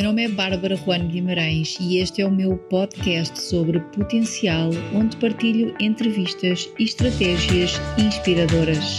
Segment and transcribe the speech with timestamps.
[0.00, 5.14] meu nome é Bárbara Juan Guimarães e este é o meu podcast sobre potencial, onde
[5.18, 8.96] partilho entrevistas e estratégias inspiradoras.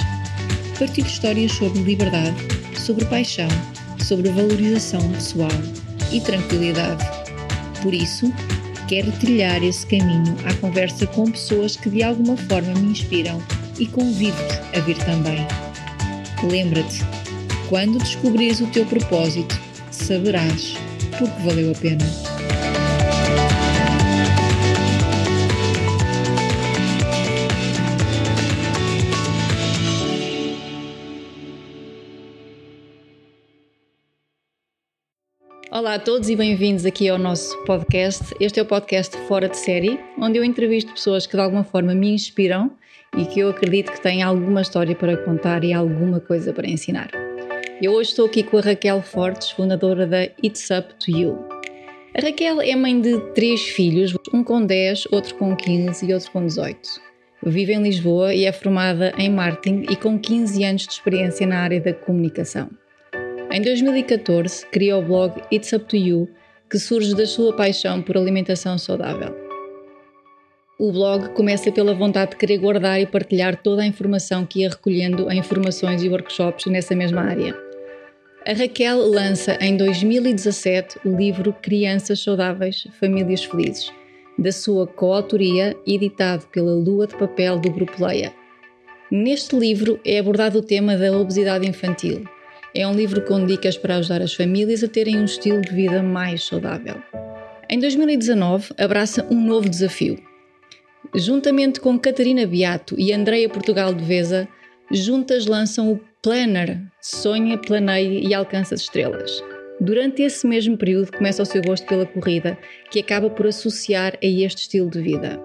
[0.77, 2.35] Partilho histórias sobre liberdade,
[2.77, 3.47] sobre paixão,
[4.05, 5.49] sobre valorização pessoal
[6.11, 7.03] e tranquilidade.
[7.81, 8.31] Por isso,
[8.87, 13.41] quero trilhar esse caminho à conversa com pessoas que de alguma forma me inspiram
[13.79, 15.47] e convido-te a vir também.
[16.43, 16.99] Lembra-te,
[17.69, 20.75] quando descobrires o teu propósito, saberás
[21.21, 22.03] porque valeu a pena.
[35.71, 38.35] Olá a todos e bem-vindos aqui ao nosso podcast.
[38.39, 41.93] Este é o podcast Fora de Série, onde eu entrevisto pessoas que de alguma forma
[41.93, 42.71] me inspiram
[43.15, 47.30] e que eu acredito que têm alguma história para contar e alguma coisa para ensinar.
[47.81, 51.35] Eu hoje estou aqui com a Raquel Fortes, fundadora da It's Up to You.
[52.15, 56.31] A Raquel é mãe de três filhos, um com 10, outro com 15 e outro
[56.31, 56.77] com 18.
[57.43, 61.57] Vive em Lisboa e é formada em marketing e com 15 anos de experiência na
[61.57, 62.69] área da comunicação.
[63.51, 66.29] Em 2014, criou o blog It's Up to You,
[66.69, 69.35] que surge da sua paixão por alimentação saudável.
[70.77, 74.69] O blog começa pela vontade de querer guardar e partilhar toda a informação que ia
[74.69, 77.70] recolhendo em informações e workshops nessa mesma área.
[78.43, 83.91] A Raquel lança em 2017 o livro Crianças Saudáveis, Famílias Felizes,
[84.35, 88.33] da sua coautoria, editado pela Lua de Papel do Grupo Leia.
[89.11, 92.23] Neste livro é abordado o tema da obesidade infantil.
[92.73, 96.01] É um livro com dicas para ajudar as famílias a terem um estilo de vida
[96.01, 96.95] mais saudável.
[97.69, 100.17] Em 2019, abraça um novo desafio.
[101.13, 104.47] Juntamente com Catarina Beato e Andreia Portugal de Veza,
[104.91, 109.43] juntas lançam o Planner, sonha, planeia e alcança as estrelas.
[109.79, 112.55] Durante esse mesmo período começa o seu gosto pela corrida,
[112.91, 115.41] que acaba por associar a este estilo de vida.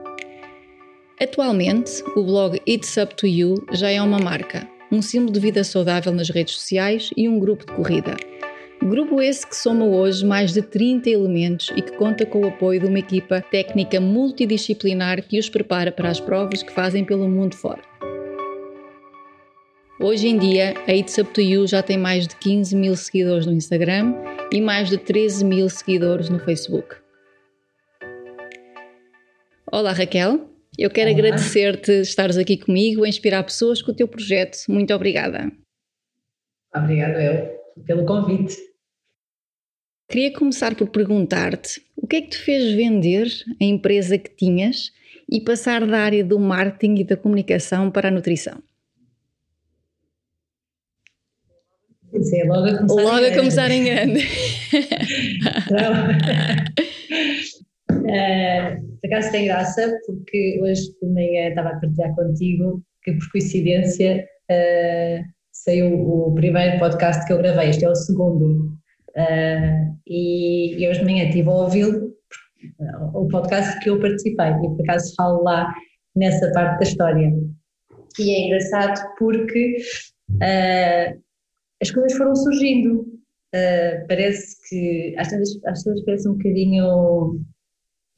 [1.18, 5.64] Atualmente, o blog It's Up to You já é uma marca, um símbolo de vida
[5.64, 8.14] saudável nas redes sociais e um grupo de corrida.
[8.82, 12.80] Grupo esse que soma hoje mais de 30 elementos e que conta com o apoio
[12.80, 17.56] de uma equipa técnica multidisciplinar que os prepara para as provas que fazem pelo mundo
[17.56, 17.80] fora.
[19.98, 23.46] Hoje em dia, a It's Up To You já tem mais de 15 mil seguidores
[23.46, 24.12] no Instagram
[24.52, 26.96] e mais de 13 mil seguidores no Facebook.
[29.72, 34.58] Olá Raquel, eu quero agradecer-te estares aqui comigo a inspirar pessoas com o teu projeto.
[34.68, 35.50] Muito obrigada.
[36.74, 38.54] Obrigada eu pelo convite.
[40.10, 44.92] Queria começar por perguntar-te o que é que te fez vender a empresa que tinhas
[45.26, 48.62] e passar da área do marketing e da comunicação para a nutrição?
[52.22, 54.26] Sim, logo a começar logo em a começar em grande.
[55.66, 55.92] então,
[57.92, 63.30] uh, por acaso tem graça, porque hoje também uh, estava a partilhar contigo que por
[63.30, 68.76] coincidência uh, saiu o primeiro podcast que eu gravei, este é o segundo.
[69.16, 72.14] Uh, e, e hoje de manhã estive a ouvi-lo,
[73.14, 75.72] o podcast que eu participei, e por acaso falo lá
[76.14, 77.32] nessa parte da história.
[78.18, 79.76] E é engraçado porque
[80.32, 81.25] uh,
[81.82, 83.00] as coisas foram surgindo.
[83.54, 87.40] Uh, parece que às vezes, às vezes parece um bocadinho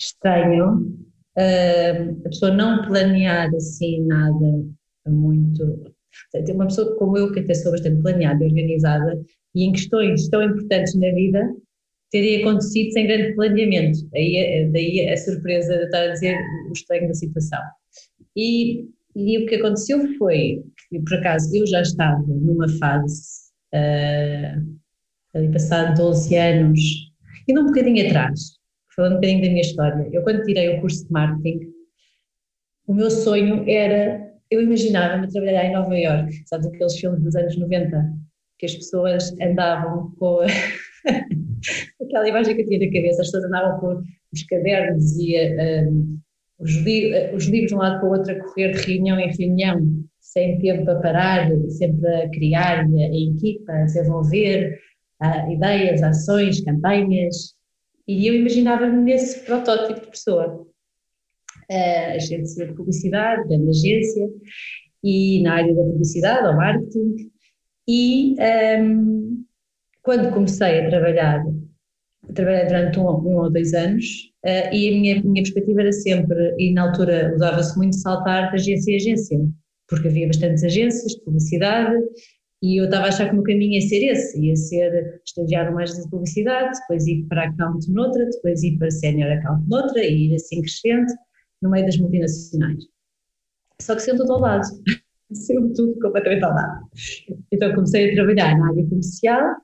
[0.00, 0.98] estranho
[1.38, 4.64] uh, a pessoa não planear assim nada
[5.06, 5.94] muito.
[6.32, 9.20] Tem uma pessoa como eu que até sou bastante planeada e organizada
[9.54, 11.54] e em questões tão importantes na vida
[12.10, 13.98] teria acontecido sem grande planeamento.
[14.14, 16.36] Aí, daí a surpresa de estar a dizer
[16.68, 17.60] o estranho da situação.
[18.34, 24.78] E, e o que aconteceu foi que, por acaso, eu já estava numa fase uh,
[25.34, 26.80] ali passado 12 anos,
[27.48, 28.58] indo um bocadinho atrás,
[28.94, 30.08] falando um bocadinho da minha história.
[30.12, 31.72] Eu, quando tirei o curso de marketing,
[32.86, 37.56] o meu sonho era, eu imaginava-me trabalhar em Nova York, sabes aqueles filmes dos anos
[37.56, 38.12] 90,
[38.58, 40.40] que as pessoas andavam com
[42.02, 45.36] aquela imagem que eu tinha na cabeça, as pessoas andavam com os cadernos e
[45.86, 46.18] um,
[46.58, 49.30] os, li os livros de um lado para o outro a correr de reunião em
[49.36, 54.78] reunião, sem tempo a parar, sempre a criar a, a equipa, a desenvolver
[55.20, 57.54] a, ideias, ações, campanhas.
[58.06, 60.66] E eu imaginava-me nesse protótipo de pessoa.
[61.70, 64.28] A agência de publicidade, grande agência,
[65.02, 67.30] e na área da publicidade, ou marketing.
[67.86, 68.36] E
[68.80, 69.44] um,
[70.02, 71.44] quando comecei a trabalhar,
[72.34, 76.54] trabalhei durante um, um ou dois anos, uh, e a minha, minha perspectiva era sempre,
[76.58, 79.48] e na altura usava-se muito saltar de agência em agência
[79.88, 81.96] porque havia bastantes agências de publicidade
[82.62, 85.72] E eu estava a achar que o meu caminho ia ser esse, ia ser estagiar
[85.72, 90.28] mais de publicidade, depois ir para account noutra, depois ir para senior account noutra e
[90.28, 91.12] ir assim crescendo
[91.62, 92.84] no meio das multinacionais.
[93.80, 94.64] Só que sendo tudo ao lado,
[95.32, 96.86] sendo tudo completamente ao lado.
[97.52, 99.56] Então comecei a trabalhar na área comercial,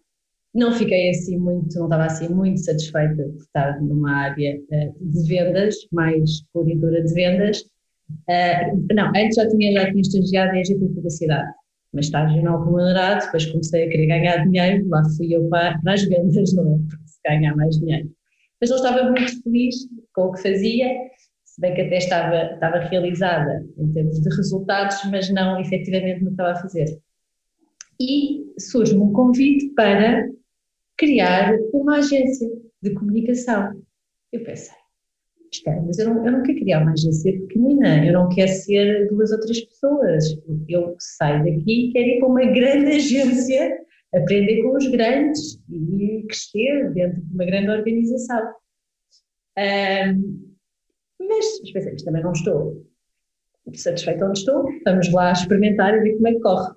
[0.55, 5.29] não fiquei assim muito, não estava assim muito satisfeita de estar numa área uh, de
[5.29, 7.65] vendas, mais pura dura de vendas.
[8.29, 11.53] Uh, não, antes já tinha, já tinha estagiado em agência de publicidade
[11.95, 16.03] mas estágio não remunerado, depois comecei a querer ganhar dinheiro, lá fui eu para, as
[16.03, 16.79] vendas, não é?
[16.91, 18.11] Porque se ganhar mais dinheiro.
[18.61, 19.77] Mas não estava muito feliz
[20.13, 20.89] com o que fazia,
[21.45, 26.31] se bem que até estava, estava realizada em termos de resultados, mas não efetivamente que
[26.31, 26.87] estava a fazer.
[28.01, 30.29] E surge-me um convite para
[30.97, 32.49] criar uma agência
[32.83, 33.73] de comunicação.
[34.33, 34.75] Eu pensei,
[35.67, 39.31] mas eu não, eu não quero criar uma agência pequenina, eu não quero ser duas
[39.33, 40.25] ou três pessoas.
[40.69, 43.79] Eu saio daqui e quero ir para uma grande agência,
[44.15, 48.53] aprender com os grandes e crescer dentro de uma grande organização.
[49.59, 50.55] Um,
[51.21, 52.85] mas, pensei, também não estou
[53.75, 56.75] satisfeita onde estou, vamos lá experimentar e ver como é que corre.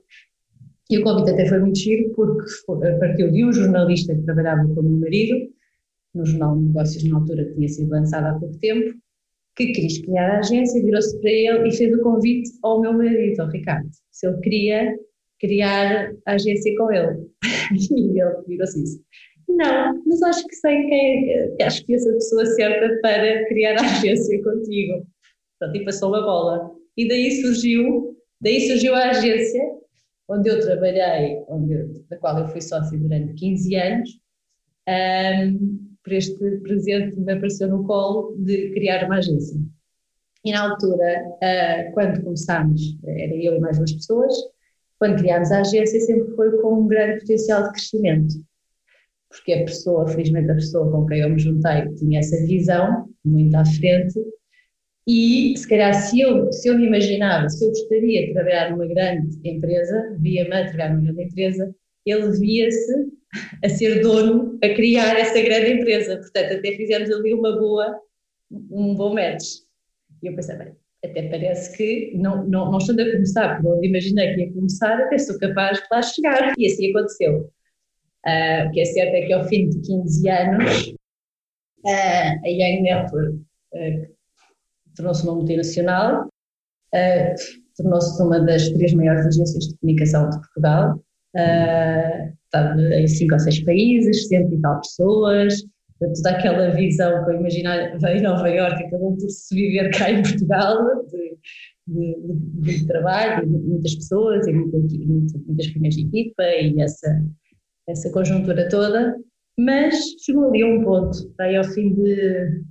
[0.90, 2.50] E o convite até foi muito giro, porque
[3.00, 5.36] partiu de um jornalista que trabalhava com o meu marido,
[6.14, 8.98] no Jornal de Negócios na altura, que tinha sido lançado há pouco tempo,
[9.56, 13.42] que quis criar a agência, virou-se para ele e fez o convite ao meu marido,
[13.42, 14.96] ao Ricardo, se ele queria
[15.40, 17.28] criar a agência com ele.
[17.92, 19.02] e ele virou-se isso.
[19.48, 23.82] Não, mas acho que sei quem é, acho que essa pessoa certa para criar a
[23.98, 25.08] agência contigo.
[25.58, 26.72] Pronto, e passou a bola.
[26.96, 29.64] E daí surgiu, daí surgiu a agência,
[30.30, 34.10] onde eu trabalhei, onde, da qual eu fui sócio durante 15 anos,
[34.90, 39.60] um, por este presente que me apareceu no colo de criar uma agência.
[40.46, 44.34] E na altura, uh, quando começámos, era eu e mais duas pessoas,
[44.98, 48.36] quando criámos a agência sempre foi com um grande potencial de crescimento.
[49.30, 53.56] Porque a pessoa, felizmente a pessoa com quem eu me juntei, tinha essa visão muito
[53.56, 54.18] à frente
[55.06, 58.88] e se calhar se eu, se eu me imaginava, se eu gostaria de trabalhar numa
[58.88, 61.76] grande empresa, via-me a trabalhar numa grande empresa,
[62.12, 63.12] ele via-se
[63.64, 66.18] a ser dono, a criar essa grande empresa.
[66.18, 68.00] Portanto, até fizemos ali uma boa,
[68.52, 69.46] um bom match.
[70.24, 73.88] E eu pensei, bem, até parece que, não, não, não estando a começar, por onde
[73.88, 76.54] imaginei que ia começar, até sou capaz de lá chegar.
[76.58, 77.52] E assim aconteceu.
[78.26, 80.88] Uh, o que é certo é que ao fim de 15 anos,
[81.86, 83.38] uh, a Young Network
[83.74, 84.16] uh,
[84.96, 86.28] tornou-se uma multinacional,
[87.78, 91.00] tornou-se uma das três maiores agências de comunicação de Portugal,
[91.38, 95.64] uh, estava em cinco ou seis países, cento e tal pessoas,
[96.00, 100.22] toda aquela visão que eu imaginava em Nova Iorque, acabou por se viver cá em
[100.22, 101.38] Portugal, de,
[101.88, 104.84] de, de trabalho, de muitas pessoas, e muitas,
[105.46, 107.26] muitas reuniões de equipa e essa,
[107.88, 109.16] essa conjuntura toda,
[109.58, 112.62] mas chegou ali a um ponto, aí ao fim de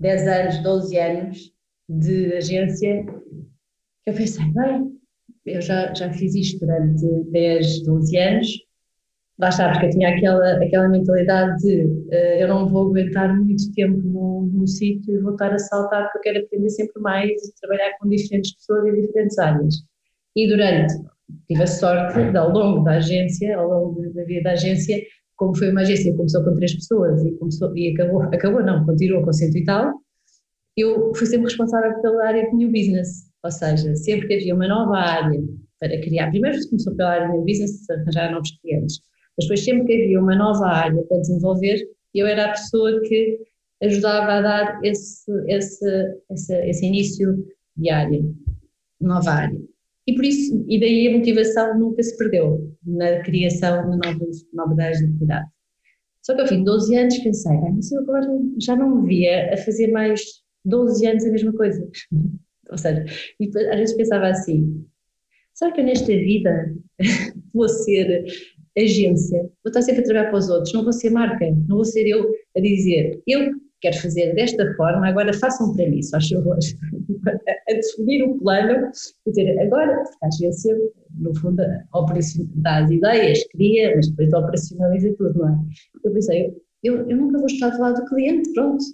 [0.00, 1.52] 10 anos, 12 anos
[1.88, 4.99] de agência, que eu pensei, bem,
[5.46, 8.48] eu já, já fiz isto durante 10, 12 anos,
[9.38, 13.72] lá está, porque eu tinha aquela, aquela mentalidade de uh, eu não vou aguentar muito
[13.72, 17.54] tempo num, sítio e vou estar a saltar porque eu quero aprender sempre mais e
[17.60, 19.74] trabalhar com diferentes pessoas em diferentes áreas.
[20.36, 20.94] E durante,
[21.48, 25.02] tive a sorte, de, ao longo da agência, ao longo da vida da agência,
[25.36, 28.84] como foi uma agência que começou com três pessoas e, começou, e acabou, acabou não,
[28.84, 29.94] continuou com cento e tal,
[30.76, 34.68] eu fui sempre responsável pela área de new business, ou seja, sempre que havia uma
[34.68, 35.40] nova área
[35.78, 39.00] para criar, primeiro começou pela área new business, arranjar novos clientes,
[39.36, 43.38] mas depois sempre que havia uma nova área para desenvolver, eu era a pessoa que
[43.82, 48.22] ajudava a dar esse, esse, esse, esse início de área,
[49.00, 49.58] nova área.
[50.06, 54.78] E por isso, e daí a motivação nunca se perdeu na criação de novas, novas
[54.78, 55.48] áreas de atividade.
[56.22, 58.26] Só que ao fim de 12 anos pensei, ah, mas eu agora
[58.60, 60.20] já não me via a fazer mais
[60.64, 61.88] 12 anos a mesma coisa.
[62.70, 63.04] Ou seja,
[63.38, 64.84] e às vezes pensava assim,
[65.54, 66.74] será que eu nesta vida
[67.52, 68.24] vou ser
[68.78, 71.84] agência, vou estar sempre a trabalhar para os outros, não vou ser marca, não vou
[71.84, 76.58] ser eu a dizer, eu quero fazer desta forma, agora façam para mim, só favor,
[77.68, 78.90] a definir um plano,
[79.26, 80.76] dizer, agora a agência,
[81.18, 81.62] no fundo,
[82.56, 85.58] dá as ideias, cria, mas depois operacionaliza tudo, não é?
[86.04, 88.84] Eu pensei, eu, eu nunca vou estar do lado do cliente, pronto,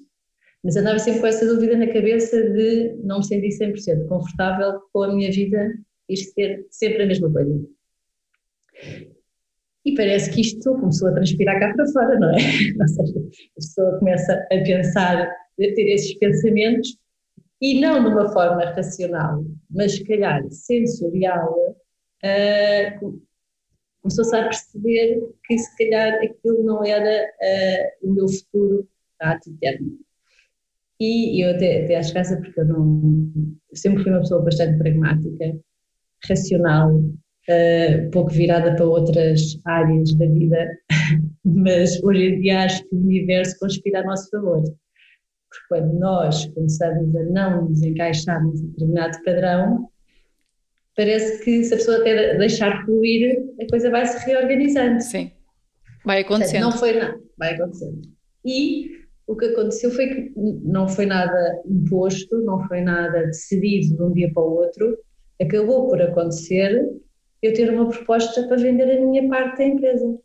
[0.66, 5.04] mas andava sempre com essa dúvida na cabeça de não me sentir 100% confortável com
[5.04, 5.72] a minha vida
[6.08, 7.64] e ser sempre a mesma coisa.
[9.84, 12.38] E parece que isto começou a transpirar cá para fora, não é?
[12.82, 16.98] Ou seja, a pessoa começa a pensar, a ter esses pensamentos,
[17.60, 21.76] e não de uma forma racional, mas se calhar sensorial,
[22.24, 23.20] uh,
[24.02, 28.88] começou-se a perceber que se calhar aquilo não era uh, o meu futuro
[29.20, 30.05] a arte termo.
[30.98, 33.30] E eu até, até acho graça porque eu não.
[33.74, 35.58] Sempre fui uma pessoa bastante pragmática,
[36.26, 40.78] racional, uh, pouco virada para outras áreas da vida,
[41.44, 44.62] mas hoje em dia acho que o universo conspira a nosso favor.
[44.62, 49.90] Porque quando nós começamos a não nos encaixar num determinado padrão,
[50.96, 55.02] parece que se a pessoa até deixar fluir, a coisa vai se reorganizando.
[55.02, 55.30] Sim,
[56.06, 56.62] vai acontecendo.
[56.62, 58.00] Não foi nada, vai acontecendo.
[58.44, 64.02] E o que aconteceu foi que não foi nada imposto, não foi nada decidido de
[64.02, 64.96] um dia para o outro,
[65.40, 66.88] acabou por acontecer
[67.42, 70.18] eu ter uma proposta para vender a minha parte da empresa.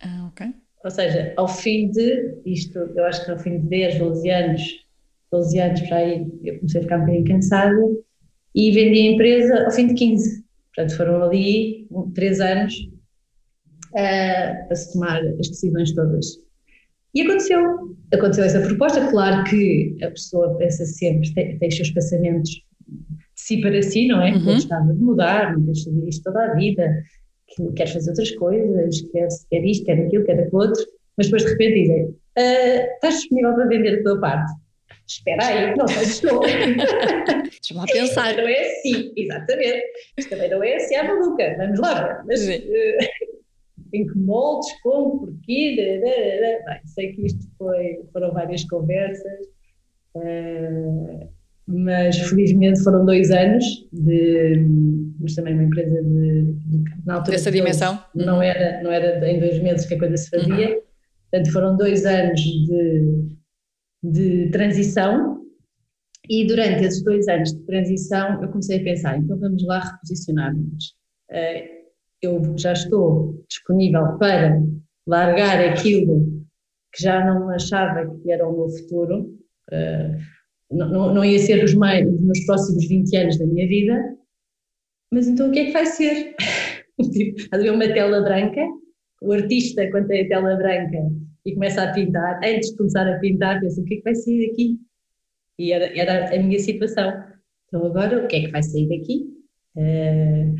[0.00, 0.46] Ah, ok.
[0.84, 4.62] Ou seja, ao fim de, isto, eu acho que ao fim de 10, 12 anos,
[5.32, 7.76] 12 anos para aí, eu comecei a ficar um bocadinho cansada
[8.54, 10.44] e vendi a empresa ao fim de 15.
[10.74, 12.74] Portanto, foram ali 3 anos
[13.94, 16.45] uh, a se tomar as decisões todas.
[17.16, 19.08] E aconteceu, aconteceu essa proposta.
[19.08, 22.50] Claro que a pessoa pensa sempre, tem, tem os seus pensamentos
[23.34, 24.32] si para si, não é?
[24.32, 24.44] Uhum.
[24.44, 27.02] Gostava de mudar, não quero fazer isto toda a vida,
[27.48, 30.84] que queres fazer outras coisas, quer, quer isto, quer aquilo, quer aquilo outro,
[31.16, 34.52] mas depois de repente dizem, uh, estás disponível para vender a tua parte?
[35.08, 36.40] Espera aí, não sei se estou.
[36.44, 38.36] Deixa-me lá pensar.
[38.36, 39.82] não é assim, exatamente.
[40.18, 42.22] Isto também não é assim, é maluca, vamos lá.
[42.26, 43.35] Mas uh,
[43.96, 46.00] em que moldes, como, porquê,
[46.66, 49.46] Bem, sei que isto foi, foram várias conversas.
[50.14, 51.28] Uh,
[51.66, 54.64] mas felizmente foram dois anos de
[55.18, 56.54] mas também uma empresa de,
[57.04, 60.30] na altura dessa dimensão não era não era em dois meses que a coisa se
[60.30, 60.82] fazia uhum.
[61.30, 63.28] portanto foram dois anos de,
[64.04, 65.44] de transição
[66.28, 70.94] e durante esses dois anos de transição eu comecei a pensar então vamos lá reposicionar-nos
[71.30, 71.75] eh,
[72.22, 74.60] eu já estou disponível para
[75.06, 76.44] largar aquilo
[76.92, 79.36] que já não achava que era o meu futuro
[79.70, 80.18] eh,
[80.70, 84.16] não, não, ia ser os, os meus próximos 20 anos da minha vida,
[85.12, 86.34] mas então o que é que vai ser?
[87.12, 88.60] tipo, a ver uma tela branca,
[89.22, 90.98] o artista, quando tem a tela branca
[91.44, 94.14] e começa a pintar, antes de começar a pintar, pensa: o que é que vai
[94.14, 94.78] sair daqui?
[95.58, 97.12] E era, era a minha situação.
[97.66, 99.26] Então, agora, o que é que vai sair daqui?
[99.76, 100.54] Uh,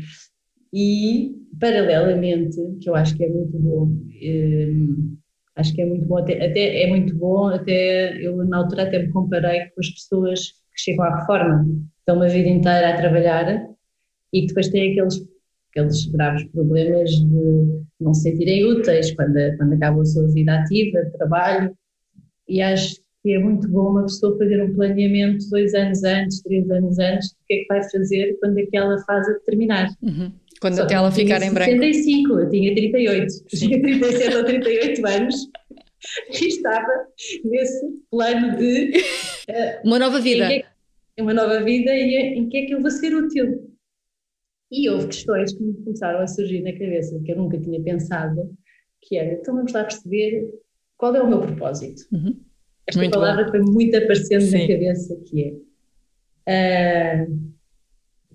[0.73, 5.17] e, paralelamente, que eu acho que é muito bom, uh,
[5.55, 8.99] acho que é muito bom, até, até, é muito bom, até eu na altura até
[8.99, 10.39] me comparei com as pessoas
[10.73, 11.65] que chegam à reforma,
[11.99, 13.67] estão uma vida inteira a trabalhar
[14.33, 15.25] e que depois têm aqueles,
[15.71, 21.03] aqueles graves problemas de não se sentirem úteis quando, quando acabam a sua vida ativa,
[21.03, 21.75] de trabalho,
[22.47, 26.69] e acho que é muito bom uma pessoa fazer um planeamento dois anos antes, três
[26.69, 29.89] anos antes, do que é que vai fazer quando aquela fase terminar.
[30.01, 30.31] Uhum.
[30.59, 31.71] Quando Só até ela ficar em branco.
[31.71, 33.67] 65, eu tinha 38, Sim.
[33.67, 35.35] tinha 37 ou 38 anos
[36.29, 37.07] e estava
[37.43, 38.97] nesse plano de.
[39.49, 40.51] Uh, uma nova vida.
[40.51, 40.63] É,
[41.19, 43.71] uma nova vida e em que é que eu vou ser útil.
[44.71, 48.53] E houve questões que me começaram a surgir na cabeça que eu nunca tinha pensado,
[49.01, 50.53] que era, então vamos lá perceber
[50.97, 52.01] qual é o meu propósito.
[52.11, 52.37] Uhum.
[52.85, 53.51] Esta muito palavra bom.
[53.51, 54.61] foi muito aparecendo Sim.
[54.61, 55.57] na cabeça, que
[56.45, 57.25] é.
[57.25, 57.56] Uh,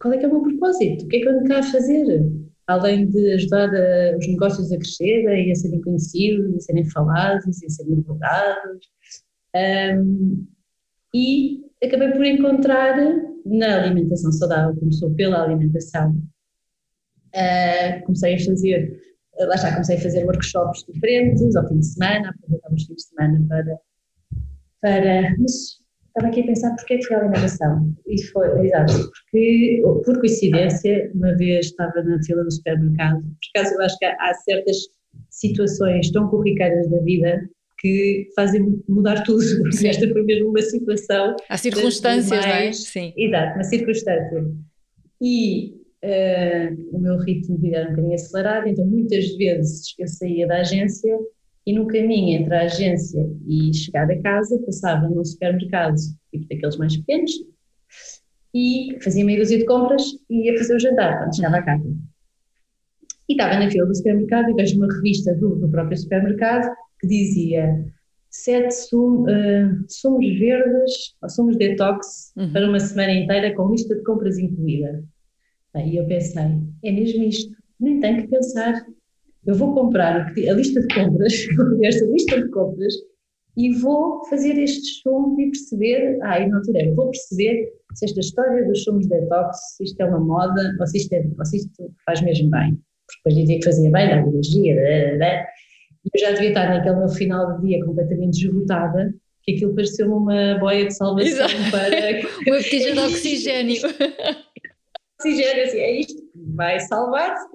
[0.03, 1.05] qual é que é o meu propósito?
[1.05, 2.29] O que é que eu ando cá a fazer?
[2.67, 7.71] Além de ajudar a, os negócios a crescerem a serem conhecidos, a serem falados a
[7.71, 8.89] serem divulgados.
[9.55, 10.45] Um,
[11.15, 12.97] e acabei por encontrar
[13.47, 16.11] na alimentação saudável, começou pela alimentação.
[17.35, 19.01] Uh, comecei a fazer,
[19.39, 23.03] lá está, comecei a fazer workshops diferentes ao fim de semana, aproveitava os fins de
[23.03, 23.79] semana para,
[24.81, 25.82] para mas
[26.13, 27.95] estava aqui a pensar porque é que foi a alimentação.
[28.07, 33.75] E foi, exato, porque, por coincidência, uma vez estava na fila do supermercado, por acaso
[33.75, 34.77] eu acho que há, há certas
[35.31, 39.43] situações tão corriqueiras da vida que fazem mudar tudo.
[39.73, 39.89] Sim.
[39.89, 41.35] Esta foi mesmo uma situação.
[41.49, 42.73] Há circunstâncias, mais, não é?
[42.73, 43.13] Sim.
[43.17, 44.45] Exato, uma circunstância.
[45.21, 50.07] E uh, o meu ritmo de vida era um bocadinho acelerado, então muitas vezes eu
[50.07, 51.17] saía da agência
[51.67, 55.97] e no caminho entre a agência e chegar a casa, passava num supermercado,
[56.31, 57.33] tipo daqueles mais pequenos,
[58.55, 61.97] e fazia meia dúzia de compras e ia fazer o jantar quando chegava a casa.
[63.29, 67.07] E estava na fila do supermercado e vejo uma revista do, do próprio supermercado que
[67.07, 67.85] dizia
[68.29, 72.53] sete sum, uh, sumos verdes ou sumos detox uhum.
[72.53, 75.05] para uma semana inteira com lista de compras incluída.
[75.77, 78.85] E eu pensei, é mesmo isto, nem tenho que pensar,
[79.47, 81.33] eu vou comprar a lista de compras,
[81.83, 82.95] esta lista de compras,
[83.57, 88.21] e vou fazer estes sumos e perceber, ah, e não altura vou perceber se esta
[88.21, 91.59] história dos sumos detox, se isto é uma moda ou se isto, é, ou se
[91.59, 92.79] isto faz mesmo bem.
[93.07, 94.75] porque depois dizia que fazia bem, dava energia,
[96.05, 100.15] e eu já devia estar naquele meu final de dia completamente esgotada, que aquilo pareceu-me
[100.15, 101.71] uma boia de salvação Exato.
[101.71, 102.21] para.
[102.47, 103.83] uma botija de oxigênio.
[105.23, 107.47] oxigênio, assim, é isto que vai salvar-se.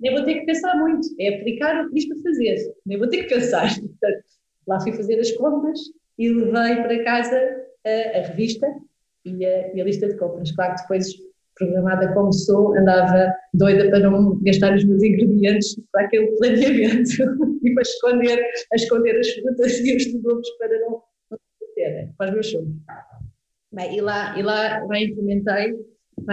[0.00, 3.08] Nem vou ter que pensar muito, é aplicar o que diz para fazer, nem vou
[3.08, 3.68] ter que pensar.
[3.68, 4.24] Portanto,
[4.66, 5.78] lá fui fazer as compras
[6.18, 7.36] e levei para casa
[7.84, 8.66] a, a revista
[9.24, 10.52] e a, e a, lista de compras.
[10.52, 11.14] Claro que depois,
[11.56, 17.10] programada como sou, andava doida para não gastar os meus ingredientes para aquele planeamento
[17.62, 18.40] e para esconder,
[18.72, 21.38] a esconder as frutas e os legumes para não, não
[21.74, 22.76] ter, para os meus sumos.
[23.72, 25.74] Bem, e lá, e lá, lá implementei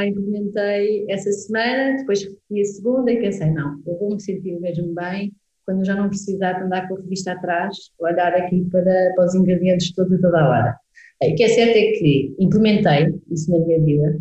[0.04, 4.94] implementei essa semana, depois repeti a segunda e pensei, não, eu vou me sentir mesmo
[4.94, 5.32] bem
[5.66, 9.36] quando já não precisar de andar com a revista atrás, olhar aqui para, para os
[9.36, 10.80] ingredientes toda, toda a hora.
[11.24, 14.20] O que é certo é que implementei isso na minha vida,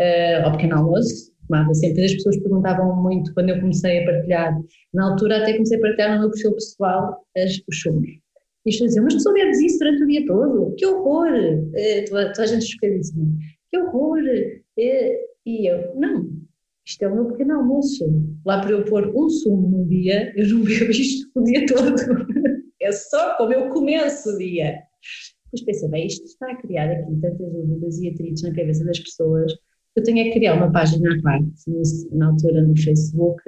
[0.00, 4.58] uh, ao pequeno almoço, tomava sempre, as pessoas perguntavam muito quando eu comecei a partilhar,
[4.92, 8.08] na altura até comecei a partilhar no meu perfil pessoal as, os chumos.
[8.64, 10.74] E as pessoas diziam, mas tu souberes isso durante o dia todo?
[10.76, 11.32] Que horror!
[11.32, 13.26] Uh, toda, toda a gente chocadíssima.
[13.70, 14.20] Que horror!
[14.78, 16.30] Uh, e eu, não,
[16.84, 18.04] isto é o meu pequeno almoço.
[18.44, 21.94] Lá para eu pôr um sumo no dia, eu não bebo isto o dia todo.
[22.80, 24.82] É só como eu começo o dia.
[25.44, 28.98] Depois pensei, bem, isto está a criar aqui tantas dúvidas e atritos na cabeça das
[28.98, 29.52] pessoas.
[29.94, 31.52] Eu tenho que criar uma página à parte,
[32.12, 33.42] na altura no Facebook,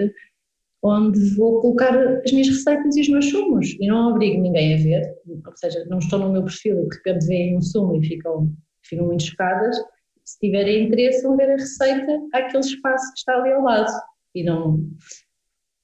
[0.82, 3.74] onde vou colocar as minhas receitas e os meus sumos.
[3.80, 6.96] E não obrigo ninguém a ver, ou seja, não estou no meu perfil e de
[6.96, 8.52] repente veem um sumo e ficam,
[8.82, 9.76] ficam muito chocadas
[10.24, 13.92] se tiverem interesse, vão ver a receita àquele espaço que está ali ao lado.
[14.34, 14.80] E não.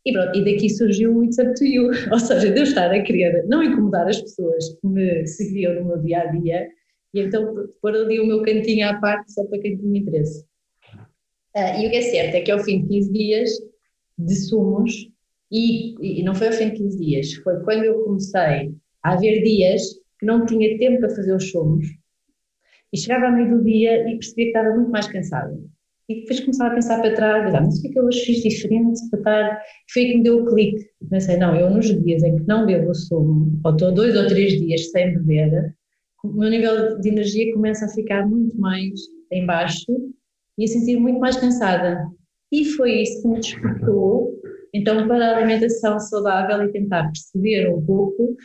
[0.05, 2.91] E, pronto, e daqui surgiu o It's Up to You, ou seja, de eu estar
[2.91, 6.69] a querer não incomodar as pessoas que me seguiam no meu dia a dia,
[7.13, 10.45] e então pôr ali o meu cantinho à parte só para quem tinha interesse.
[11.55, 13.51] Uh, e o que é certo é que ao fim de 15 dias
[14.17, 15.11] de sumos,
[15.51, 18.73] e, e não foi ao fim de 15 dias, foi quando eu comecei
[19.03, 19.83] a haver dias
[20.19, 21.87] que não tinha tempo para fazer os sumos,
[22.93, 25.59] e chegava ao meio do dia e percebia que estava muito mais cansada.
[26.09, 28.25] E depois começava a pensar para trás, ah, mas o que é que eu hoje
[28.25, 29.63] fiz diferente para estar...
[29.93, 30.85] Foi aí que me deu o clique.
[31.09, 34.59] Pensei, não, eu nos dias em que não bebo sumo, ou estou dois ou três
[34.59, 35.73] dias sem beber,
[36.25, 38.91] o meu nível de energia começa a ficar muito mais
[39.33, 39.87] em baixo
[40.59, 42.05] e a sentir muito mais cansada.
[42.53, 44.41] E foi isso que me despertou,
[44.75, 48.37] então, para a alimentação saudável e tentar perceber um pouco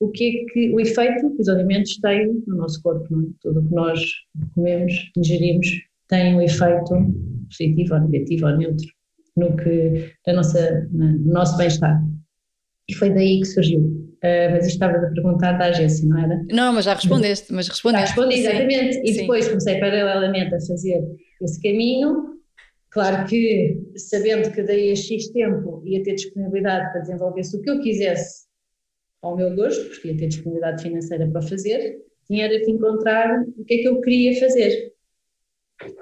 [0.00, 3.26] o que é que o efeito que os alimentos têm no nosso corpo, é?
[3.42, 4.00] tudo o que nós
[4.54, 5.66] comemos, ingerimos,
[6.08, 6.94] tem um efeito
[7.48, 8.86] positivo ou negativo ou neutro
[9.36, 12.00] no que na nossa no nosso bem-estar.
[12.88, 13.80] E foi daí que surgiu.
[13.80, 16.42] Uh, mas estava a perguntar da agência, não era?
[16.50, 18.08] Não, mas já respondeste, mas respondeste.
[18.08, 18.94] Já respondi, exatamente.
[18.94, 19.02] Sim.
[19.04, 21.04] E depois comecei paralelamente a fazer
[21.40, 22.38] esse caminho.
[22.90, 27.70] Claro que, sabendo que daí a X tempo ia ter disponibilidade para desenvolver-se o que
[27.70, 28.47] eu quisesse
[29.22, 33.74] ao meu gosto, porque ia ter disponibilidade financeira para fazer, tinha de encontrar o que
[33.74, 34.92] é que eu queria fazer.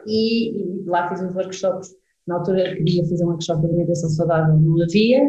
[0.06, 1.94] E, e lá fiz uns workshops.
[2.26, 5.22] Na altura queria fazer um workshop de alimentação saudável, não havia.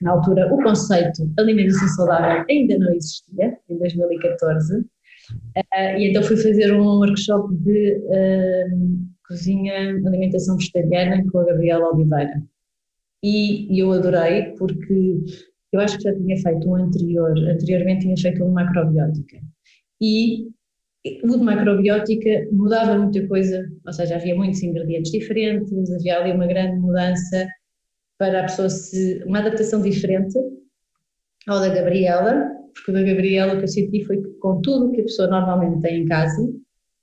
[0.00, 4.78] Na altura o conceito alimentação saudável ainda não existia, em 2014.
[4.78, 4.84] Uh,
[5.72, 11.92] ah, e então fui fazer um workshop de uh, cozinha, alimentação vegetariana com a Gabriela
[11.92, 12.42] Oliveira.
[13.22, 15.24] E, e eu adorei porque
[15.76, 19.38] eu acho que já tinha feito um anterior, anteriormente tinha feito um de macrobiótica.
[20.00, 20.48] E
[21.22, 26.46] o de macrobiótica mudava muita coisa, ou seja, havia muitos ingredientes diferentes, havia ali uma
[26.46, 27.46] grande mudança
[28.18, 29.22] para a pessoa se.
[29.26, 30.38] uma adaptação diferente
[31.46, 34.88] ao da Gabriela, porque o da Gabriela o que eu senti foi que com tudo
[34.88, 36.42] o que a pessoa normalmente tem em casa,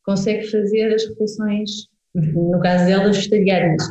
[0.04, 3.84] consegue fazer as refeições, no caso dela, vegetarianas.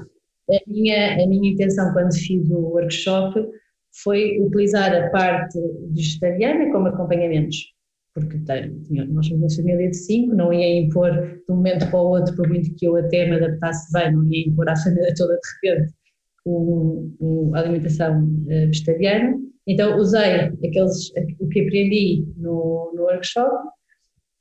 [0.51, 3.49] A minha, a minha intenção quando fiz o workshop
[4.03, 5.59] foi utilizar a parte
[5.92, 7.57] vegetariana como acompanhamentos,
[8.14, 8.38] porque
[9.09, 12.35] nós somos uma família de cinco, não ia impor de um momento para o outro,
[12.37, 15.68] por muito que eu até me adaptasse bem, não ia impor à família toda de
[15.68, 15.92] repente
[16.46, 19.38] um, alimentação uh, vegetariana.
[19.66, 23.55] Então usei aqueles, o que aprendi no, no workshop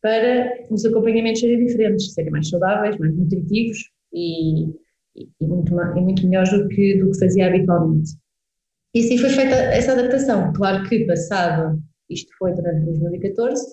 [0.02, 3.78] para os acompanhamentos serem diferentes, serem mais saudáveis, mais nutritivos
[4.14, 4.70] e,
[5.16, 8.12] e muito, e muito melhores do que, do que fazia habitualmente.
[8.94, 10.52] E assim foi feita essa adaptação.
[10.54, 13.70] Claro que passado, isto foi durante 2014, uh,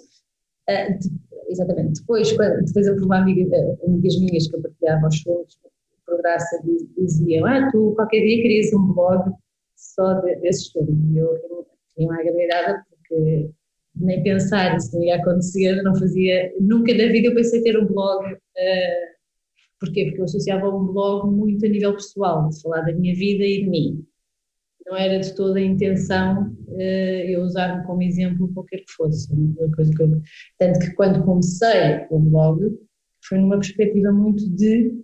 [0.68, 1.11] eh, de,
[1.48, 5.59] exatamente, depois, quando, depois houve uma amiga, uh, amigas minhas que eu partilhava aos shows,
[6.05, 6.62] por graça,
[6.98, 9.33] diziam, ah, tu qualquer dia querias um blog
[9.74, 10.37] só de,
[10.70, 11.14] filmes.
[11.14, 13.50] E eu fiquei uma agradada porque
[13.96, 17.87] nem pensar isso não ia acontecer, não fazia, nunca na vida eu pensei ter um
[17.87, 18.38] blog, uh,
[19.81, 20.05] porquê?
[20.05, 23.64] Porque eu associava um blog muito a nível pessoal, de falar da minha vida e
[23.64, 24.06] de mim
[24.87, 29.33] não era de toda a intenção uh, eu usar-me como exemplo qualquer que fosse.
[29.33, 30.22] Uma coisa que eu,
[30.59, 32.79] tanto que quando comecei o blog
[33.25, 34.94] foi numa perspectiva muito de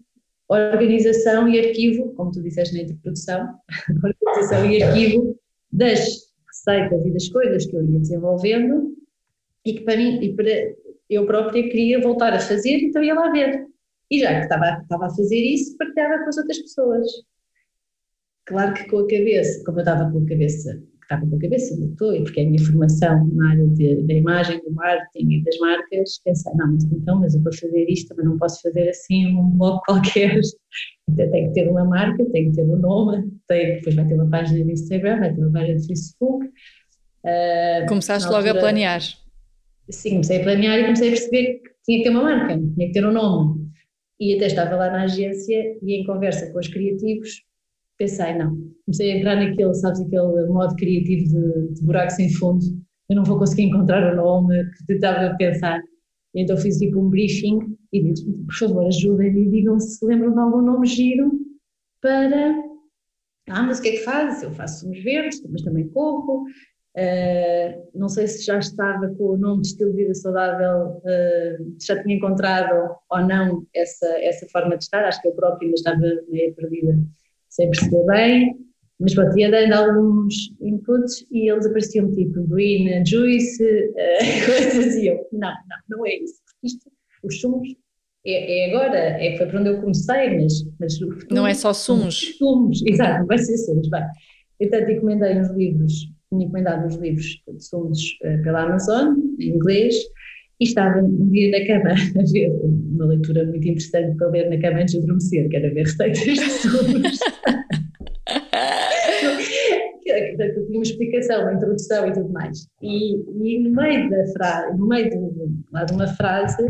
[0.48, 3.48] organização e arquivo, como tu disseste na introdução,
[4.02, 5.36] organização e arquivo
[5.72, 8.94] das receitas e das coisas que eu ia desenvolvendo
[9.64, 10.74] e que para mim, e para
[11.08, 13.66] eu própria queria voltar a fazer, então ia lá ver.
[14.10, 17.06] E já que estava, estava a fazer isso, partilhava com as outras pessoas.
[18.46, 21.74] Claro que com a cabeça, como eu estava com a cabeça, estava com a cabeça,
[21.74, 25.44] estou, e porque é a minha formação na área de, da imagem, do marketing e
[25.44, 28.88] das marcas, pensei, não, mas então, mas eu para fazer isto também não posso fazer
[28.88, 30.40] assim um blog qualquer,
[31.08, 34.14] então tem que ter uma marca, tem que ter um nome, tem, depois vai ter
[34.14, 36.46] uma página de Instagram, vai ter uma página de Facebook.
[37.24, 39.00] Uh, Começaste logo a planear.
[39.90, 42.86] Sim, comecei a planear e comecei a perceber que tinha que ter uma marca, tinha
[42.86, 43.70] que ter um nome.
[44.18, 47.42] E até estava lá na agência e em conversa com os criativos
[48.02, 52.64] pensei, não, comecei a entrar naquele, sabes, aquele modo criativo de, de buraco sem fundo,
[53.08, 55.80] eu não vou conseguir encontrar o nome que estava a pensar.
[56.34, 60.38] Então fiz tipo um briefing e disse, por favor, ajudem-me e digam se lembram de
[60.40, 61.30] algum nome giro
[62.00, 62.54] para.
[63.50, 64.42] Ah, mas o que é que fazes?
[64.42, 66.44] Eu faço sumos verdes, mas também corro.
[66.94, 71.76] Uh, não sei se já estava com o nome de estilo de vida saudável, uh,
[71.80, 75.74] já tinha encontrado ou não essa, essa forma de estar, acho que eu própria ainda
[75.74, 76.98] estava meio perdida
[77.52, 78.56] sem perceber bem,
[78.98, 83.92] mas pronto, ia dando alguns inputs e eles apareciam tipo green juice, uh,
[84.46, 86.90] coisas e eu, não, não, não é isso, porque isto,
[87.22, 87.68] os sumos,
[88.24, 91.72] é, é, agora, é, foi para onde eu comecei, mas, mas futuro, Não é só
[91.72, 92.36] sumos.
[92.38, 94.02] Sumos, exato, não vai ser sumos, bem.
[94.60, 95.92] Então encomendei uns livros,
[96.30, 99.96] tinha encomendado uns livros de sumos uh, pela Amazon, em inglês,
[100.62, 104.60] e estava um dia na cama a ver uma leitura muito interessante para ler na
[104.60, 107.18] cama antes de adormecer, que era ver receitas de sumos.
[110.28, 112.68] Portanto, tinha uma explicação, uma introdução e tudo mais.
[112.80, 116.64] E, e no meio da frase, no meio de, de uma frase,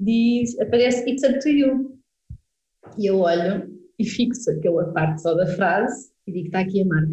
[0.00, 1.98] diz, aparece It's up to you.
[2.98, 6.86] E eu olho e fixo aquela parte só da frase e digo, está aqui a
[6.86, 7.12] marca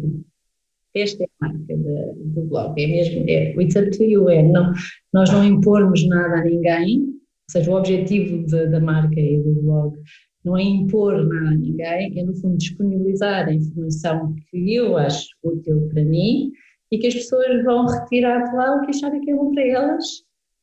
[0.94, 4.42] esta é a marca de, do blog, é mesmo, é it's up to you, é
[4.42, 4.72] não,
[5.12, 9.54] nós não impormos nada a ninguém, ou seja, o objetivo de, da marca e do
[9.62, 9.96] blog
[10.44, 15.28] não é impor nada a ninguém, é no fundo disponibilizar a informação que eu acho
[15.42, 16.52] útil para mim
[16.90, 19.66] e que as pessoas vão retirar de lá o que acharem que é bom para
[19.66, 20.04] elas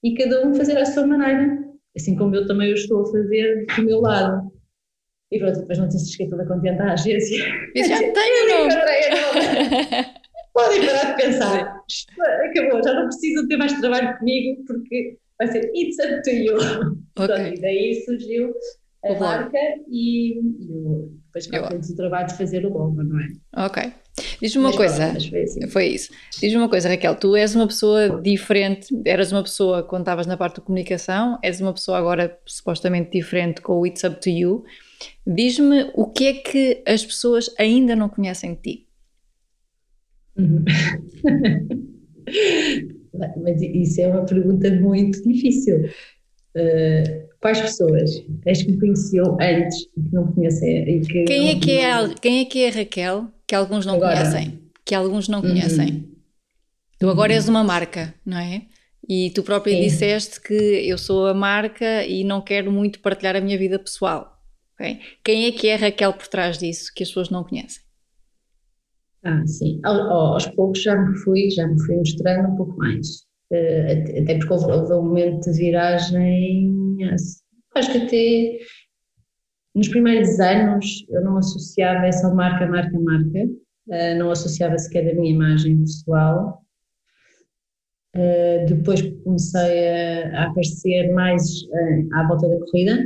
[0.04, 1.58] e cada um fazer à sua maneira,
[1.96, 4.50] assim como eu também o estou a fazer do meu lado.
[5.32, 7.46] E pronto, depois não sei se esqueci toda contente à agência.
[7.76, 10.10] Eu já tenho, não.
[10.54, 11.82] podem parar de pensar.
[12.50, 16.58] Acabou, já não precisam ter mais trabalho comigo porque vai ser It's up to you.
[17.18, 17.54] Okay.
[17.54, 18.54] e daí surgiu
[19.04, 19.58] a o marca
[19.90, 23.28] e, e depois cá o trabalho de fazer o logo, não é?
[23.66, 23.94] Ok.
[24.42, 25.68] Diz-me uma mas coisa, foi, assim.
[25.68, 26.12] foi isso.
[26.40, 30.36] Diz-me uma coisa, Raquel, tu és uma pessoa diferente, eras uma pessoa quando estavas na
[30.36, 34.64] parte de comunicação, és uma pessoa agora supostamente diferente com o It's Up to You.
[35.26, 38.89] Diz-me o que é que as pessoas ainda não conhecem de ti.
[40.40, 40.64] Uhum.
[43.44, 45.90] Mas isso é uma pergunta muito difícil.
[46.56, 51.02] Uh, quais pessoas és que me conheciam antes e que não conhecem?
[51.02, 54.16] Que quem, é que é, quem é que é a Raquel que alguns não agora.
[54.18, 54.60] conhecem?
[54.86, 55.50] Que alguns não uhum.
[55.50, 56.08] conhecem.
[57.00, 58.64] Tu agora és uma marca, não é?
[59.08, 59.82] E tu própria Sim.
[59.82, 64.38] disseste que eu sou a marca e não quero muito partilhar a minha vida pessoal.
[64.76, 65.00] Okay?
[65.24, 67.82] Quem é que é a Raquel por trás disso que as pessoas não conhecem?
[69.24, 69.82] Ah, sim.
[69.84, 73.28] aos poucos já me fui, já me fui mostrando um pouco mais.
[73.52, 76.98] Uh, até porque houve, houve, um momento de viragem,
[77.76, 78.60] acho que até
[79.74, 85.16] nos primeiros anos eu não associava essa marca, marca, marca, uh, não associava sequer a
[85.16, 86.64] minha imagem pessoal.
[88.16, 89.90] Uh, depois comecei
[90.34, 91.44] a, aparecer mais
[92.14, 93.06] à volta da corrida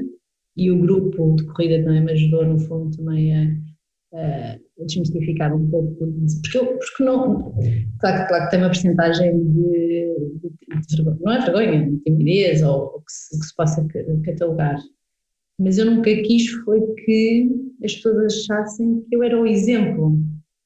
[0.56, 3.34] e o grupo de corrida também me ajudou, no fundo, também
[4.13, 7.53] a desmistificar um pouco, porque, eu, porque não,
[7.99, 12.93] claro, claro que tem uma porcentagem de, de, de, não é vergonha, de timidez ou,
[12.93, 13.86] ou que, se, que, se, possa
[14.25, 14.79] catalogar,
[15.59, 17.49] mas eu nunca quis foi que
[17.83, 20.17] as pessoas achassem que eu era o exemplo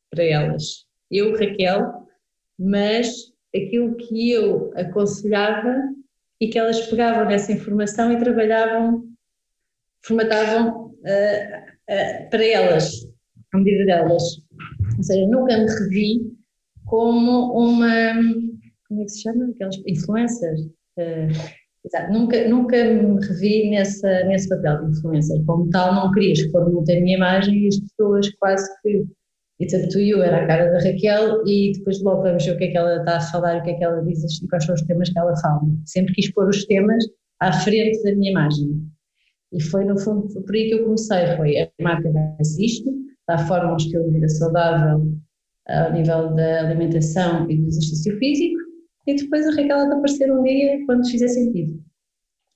[0.10, 0.86] para elas.
[1.12, 2.08] Eu, Raquel,
[2.58, 5.76] mas aquilo que eu aconselhava
[6.40, 9.04] e que elas pegavam nessa informação e trabalhavam,
[10.02, 13.08] formatavam uh, uh, para elas
[13.58, 14.24] à medida delas.
[14.98, 16.38] Ou seja, nunca me revi
[16.86, 18.14] como uma,
[18.88, 19.50] como é que se chama?
[19.50, 20.62] Aquelas influencers.
[20.98, 21.28] Uh,
[21.86, 25.44] exato, nunca, nunca me revi nessa, nesse papel de influencer.
[25.46, 29.06] Como tal, não queria expor muito a minha imagem e as pessoas quase que
[29.60, 32.58] It's up to you, era a cara da Raquel, e depois logo vamos ver o
[32.60, 34.64] que é que ela está a falar, o que é que ela diz e quais
[34.64, 35.62] são os temas que ela fala.
[35.86, 37.04] Sempre quis pôr os temas
[37.40, 38.88] à frente da minha imagem.
[39.52, 42.94] E foi, no fundo, por aí que eu comecei, foi a marca faz isto,
[43.28, 45.12] dá forma a um estilo de vida saudável
[45.68, 48.58] ao nível da alimentação e do exercício físico,
[49.06, 51.78] e depois a Raquel de aparecer um dia quando fizer sentido.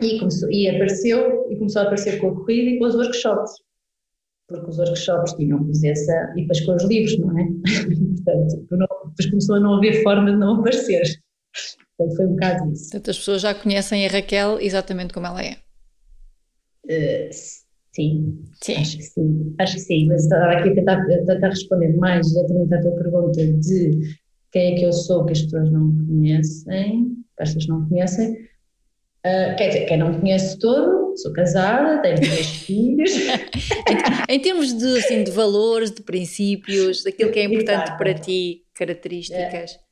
[0.01, 3.51] E, começou, e apareceu, e começou a aparecer com a corrida e com os workshops
[4.51, 7.43] porque os workshops tinham presença e depois com os livros, não é?
[8.23, 11.03] Portanto, depois começou a não haver forma de não aparecer.
[11.97, 12.83] Portanto, foi um bocado isso.
[12.83, 15.57] Portanto, as pessoas já conhecem a Raquel exatamente como ela é.
[16.85, 17.29] Uh,
[17.91, 21.49] sim, sim, acho que sim, acho que sim, mas estava aqui a tentar, a tentar
[21.49, 23.99] responder mais diretamente à tua pergunta de
[24.51, 28.33] quem é que eu sou que as pessoas não conhecem, que as pessoas não conhecem,
[28.33, 33.11] uh, quer dizer, quem não conhece todo, sou casada, tenho três filhos.
[34.29, 37.97] em, termos de, assim, de valores, de princípios, daquilo que é importante Exato.
[37.97, 39.71] para ti, características.
[39.71, 39.91] É.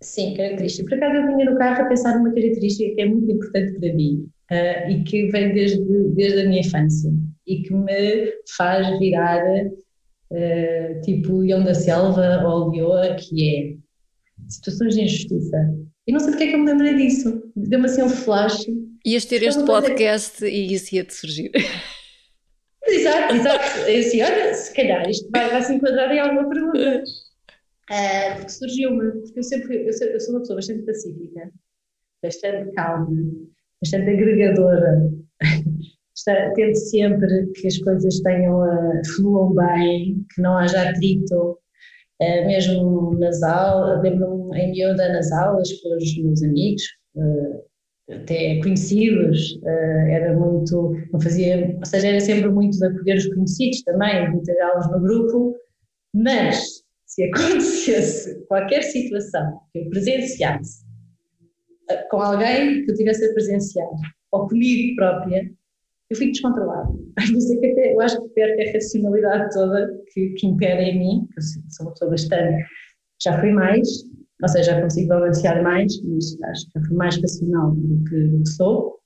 [0.00, 0.88] Sim, características.
[0.88, 3.92] Por acaso eu vinha no carro a pensar numa característica que é muito importante para
[3.94, 5.82] mim uh, e que vem desde,
[6.14, 7.10] desde a minha infância
[7.46, 13.76] e que me faz virar uh, tipo leão da selva ou leoa, que é
[14.48, 15.56] situações de injustiça.
[16.06, 17.42] E não sei porque é que eu me lembrei disso.
[17.56, 18.66] Deu-me assim um flash
[19.06, 21.52] Ias ter este podcast e isso ia-te surgir.
[22.86, 23.78] Exato, exato.
[23.88, 27.02] Eu assim, olha, se calhar isto vai, vai se enquadrar em alguma pergunta.
[27.90, 31.50] Uh, porque surgiu-me, porque eu sempre eu sou, eu sou uma pessoa bastante pacífica,
[32.22, 33.08] bastante calma,
[33.82, 35.10] bastante agregadora.
[36.54, 41.58] Tento sempre que as coisas tenham, uh, fluam bem, que não haja atrito,
[42.22, 46.82] uh, mesmo nas aulas, lembro-me em miúda nas aulas com os meus amigos,
[47.16, 53.16] uh, até conhecidos, uh, era muito, não fazia, ou seja, era sempre muito de acolher
[53.16, 55.56] os conhecidos também, de integrá-los no grupo,
[56.14, 60.84] mas se acontecesse qualquer situação que eu presenciasse
[62.10, 63.88] com alguém que eu tivesse a presenciar,
[64.32, 65.50] ou comigo própria,
[66.14, 66.88] eu fico descontrolada.
[67.18, 70.82] Às vezes é que até, eu acho que perco a racionalidade toda que, que impera
[70.82, 72.64] em mim, que eu sou uma pessoa bastante,
[73.22, 73.88] já fui mais,
[74.42, 78.42] ou seja, já consigo balancear mais, mas acho que fui mais racional do que, do
[78.42, 78.98] que sou,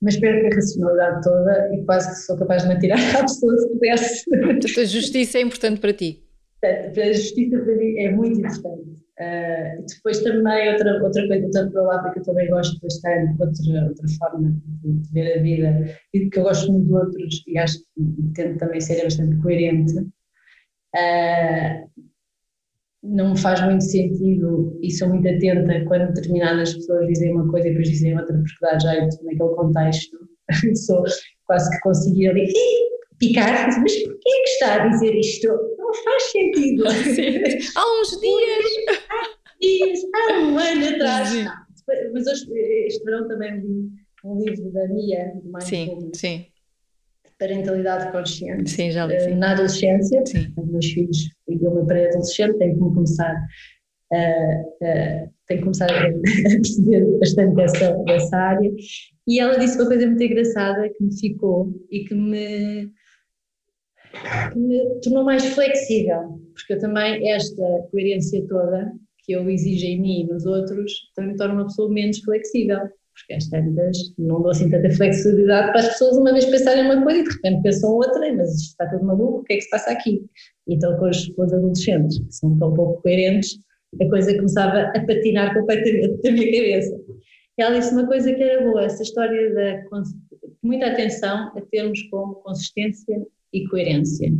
[0.00, 3.58] mas perco a racionalidade toda e quase que sou capaz de me atirar à pessoa
[3.58, 4.24] se pudesse.
[4.30, 6.22] Portanto, a justiça é importante para ti?
[6.66, 9.05] A justiça para mim é muito importante.
[9.18, 14.06] Uh, depois também outra, outra coisa, outra palavra que eu também gosto bastante, outra, outra
[14.18, 18.32] forma de ver a vida e que eu gosto muito de outros e acho que
[18.34, 21.90] tento também ser bastante coerente, uh,
[23.02, 27.68] não me faz muito sentido e sou muito atenta quando determinadas pessoas dizem uma coisa
[27.68, 30.18] e depois dizem outra, porque dá jeito naquele contexto.
[30.86, 31.04] sou
[31.46, 32.52] quase que consegui ali
[33.18, 35.48] picar, mas porquê que está a dizer isto?
[36.04, 36.84] Faz sentido.
[37.14, 37.42] Sim.
[37.76, 39.08] Há uns dias.
[39.08, 41.30] Há dias, há um ano atrás.
[42.12, 42.46] Mas hoje,
[42.86, 43.88] este verão também li
[44.24, 45.66] um livro da Mia, do Mindfulness.
[45.68, 46.46] Sim, sim
[47.38, 48.70] parentalidade consciente.
[48.70, 49.34] Sim, já li, eh, sim.
[49.34, 50.52] Na adolescência, sim.
[50.56, 53.36] os meus filhos e eu uma pré-adolescente, tenho que começar
[54.12, 58.70] a, a, tenho que começar a, perceber bastante dessa, dessa área.
[59.26, 62.90] E ela disse uma coisa muito engraçada que me ficou e que me,
[64.52, 68.92] que me tornou mais flexível, porque eu também, esta coerência toda
[69.24, 72.88] que eu exijo em mim e nos outros, também me torna uma pessoa menos flexível
[73.16, 77.02] porque às tantas não dou assim tanta flexibilidade para as pessoas uma vez pensarem uma
[77.02, 79.62] coisa e de repente pensam outra, mas isto está tudo maluco, o que é que
[79.62, 80.24] se passa aqui?
[80.68, 83.58] Então com os, com os adolescentes, que são tão pouco coerentes,
[84.00, 87.00] a coisa começava a patinar completamente na minha cabeça.
[87.58, 89.82] E ela disse uma coisa que era boa, essa história da
[90.62, 94.32] muita atenção a termos como consistência e coerência.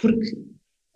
[0.00, 0.38] Porque,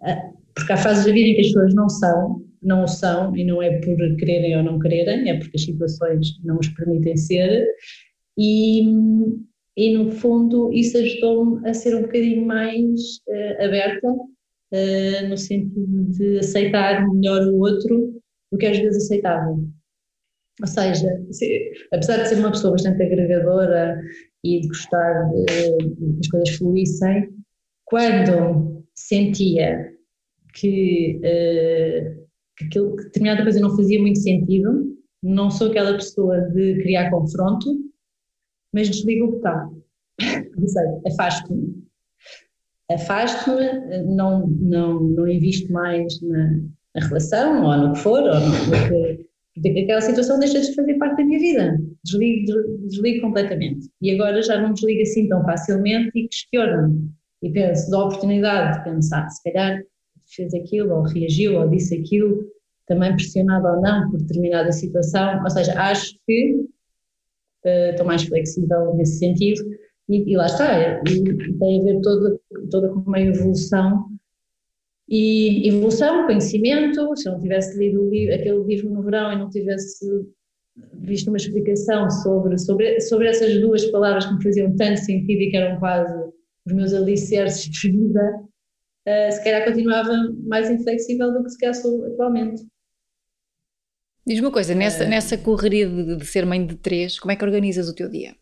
[0.03, 3.37] ah, porque há fases da vida em que as pessoas não são, não o são,
[3.37, 7.16] e não é por quererem ou não quererem, é porque as situações não os permitem
[7.16, 7.66] ser,
[8.38, 8.83] e,
[9.77, 16.05] e no fundo isso ajudou-me a ser um bocadinho mais uh, aberta, uh, no sentido
[16.11, 19.59] de aceitar melhor o outro do que às vezes aceitava.
[20.61, 24.01] Ou seja, se, apesar de ser uma pessoa bastante agregadora
[24.44, 27.28] e de gostar de, que as coisas fluíssem,
[27.85, 29.92] quando sentia
[30.55, 32.22] que uh,
[32.57, 37.11] que, aquilo, que determinada coisa não fazia muito sentido, não sou aquela pessoa de criar
[37.11, 37.68] confronto,
[38.72, 39.83] mas desligo o botão.
[41.07, 41.83] Afasto-me.
[42.90, 46.59] Afasto-me, não, não, não invisto mais na,
[46.94, 49.26] na, relação, ou no que for, ou no, que.
[49.55, 51.78] Porque aquela situação deixa de fazer parte da minha vida.
[52.04, 52.52] Desligo,
[52.86, 53.88] desligo completamente.
[54.00, 57.10] E agora já não desligo assim tão facilmente e questiono-me.
[57.42, 59.82] E penso, dou a oportunidade de pensar, se calhar
[60.34, 62.46] fez aquilo, ou reagiu, ou disse aquilo,
[62.86, 65.42] também pressionado ou não por determinada situação.
[65.42, 66.54] Ou seja, acho que
[67.64, 69.62] uh, estou mais flexível nesse sentido.
[70.08, 74.12] E, e lá está, e, tem a ver toda, toda com uma evolução
[75.08, 80.06] e evolução, conhecimento, se eu não tivesse lido aquele livro no verão e não tivesse
[80.94, 85.50] visto uma explicação sobre, sobre, sobre essas duas palavras que me faziam tanto sentido e
[85.50, 86.32] que eram quase
[86.66, 88.40] os meus alicerces de vida,
[89.08, 90.12] uh, se calhar continuava
[90.44, 92.64] mais inflexível do que se calhar sou atualmente.
[94.26, 97.37] Diz uma coisa, nessa, uh, nessa correria de, de, ser mãe de três, como é
[97.37, 98.35] que organizas o teu dia?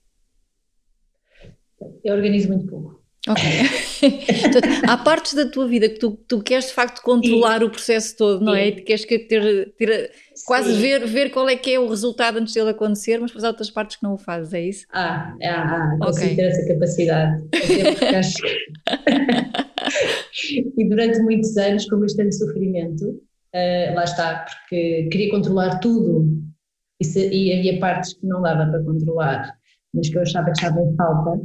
[2.05, 3.00] Eu organizo muito pouco.
[3.29, 3.43] Ok.
[4.89, 7.67] há partes da tua vida que tu, tu queres de facto controlar Sim.
[7.67, 8.65] o processo todo, não é?
[8.65, 8.65] Sim.
[8.65, 8.69] é?
[8.69, 10.11] E queres ter, ter
[10.47, 13.49] quase ver, ver qual é que é o resultado antes dele acontecer, mas depois há
[13.49, 14.87] outras partes que não o fazes, é isso?
[14.93, 16.35] Ah, ah, ah okay.
[16.35, 17.43] ter essa capacidade.
[20.79, 26.27] e durante muitos anos, com bastante sofrimento, uh, lá está, porque queria controlar tudo
[26.99, 29.53] e, se, e havia partes que não dava para controlar,
[29.93, 31.39] mas que eu achava que estavam em falta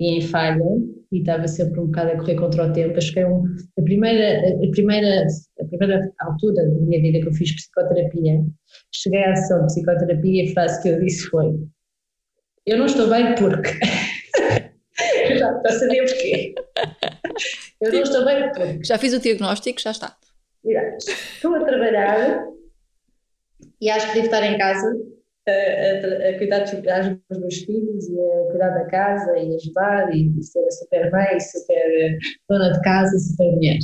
[0.00, 0.64] e em falha
[1.12, 2.96] e estava sempre um bocado a correr contra o tempo.
[2.96, 3.44] Acho que é um,
[3.78, 5.26] a, primeira, a, primeira,
[5.60, 8.42] a primeira altura da minha vida que eu fiz psicoterapia,
[8.92, 11.54] cheguei à sessão de psicoterapia e a frase que eu disse foi:
[12.66, 13.70] Eu não estou bem porque.
[15.38, 16.54] já, já sabia porquê.
[17.80, 18.84] Eu não estou bem porque.
[18.84, 20.16] Já fiz o diagnóstico, já está.
[20.96, 22.46] Estou a trabalhar
[23.80, 24.96] e acho que devo estar em casa
[25.48, 26.64] a, cuidar
[27.30, 31.40] dos meus filhos e a cuidar da casa e ajudar e, ser a super mãe,
[31.40, 33.78] super dona de casa, super mulher.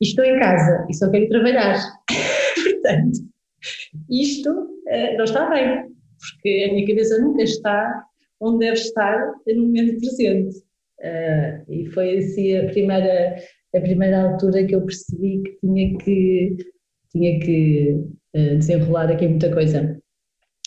[0.00, 1.76] E estou em casa e só quero trabalhar.
[2.64, 3.18] Portanto,
[4.08, 5.86] isto uh, não está bem,
[6.18, 8.04] porque a minha cabeça nunca está
[8.40, 10.56] onde deve estar no momento presente.
[11.00, 13.36] Uh, e foi assim a primeira,
[13.74, 16.56] a primeira altura que eu percebi que tinha que,
[17.12, 18.04] tinha que
[18.58, 19.99] desenrolar aqui muita coisa.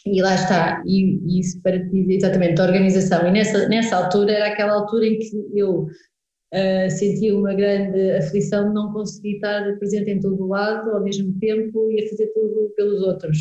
[0.06, 3.26] E lá está, e, e isso para dizer exatamente a organização.
[3.28, 8.68] E nessa, nessa altura era aquela altura em que eu uh, sentia uma grande aflição
[8.68, 12.28] de não conseguir estar presente em todo o lado ao mesmo tempo e a fazer
[12.34, 13.38] tudo pelos outros.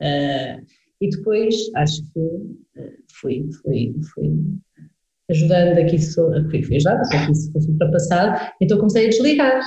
[0.00, 0.66] Uh,
[1.00, 4.32] e depois acho que uh, fui, fui, fui
[5.30, 9.10] ajudando a que isso, fui, fui ajudada, a que isso fosse ultrapassado, então comecei a
[9.10, 9.62] desligar.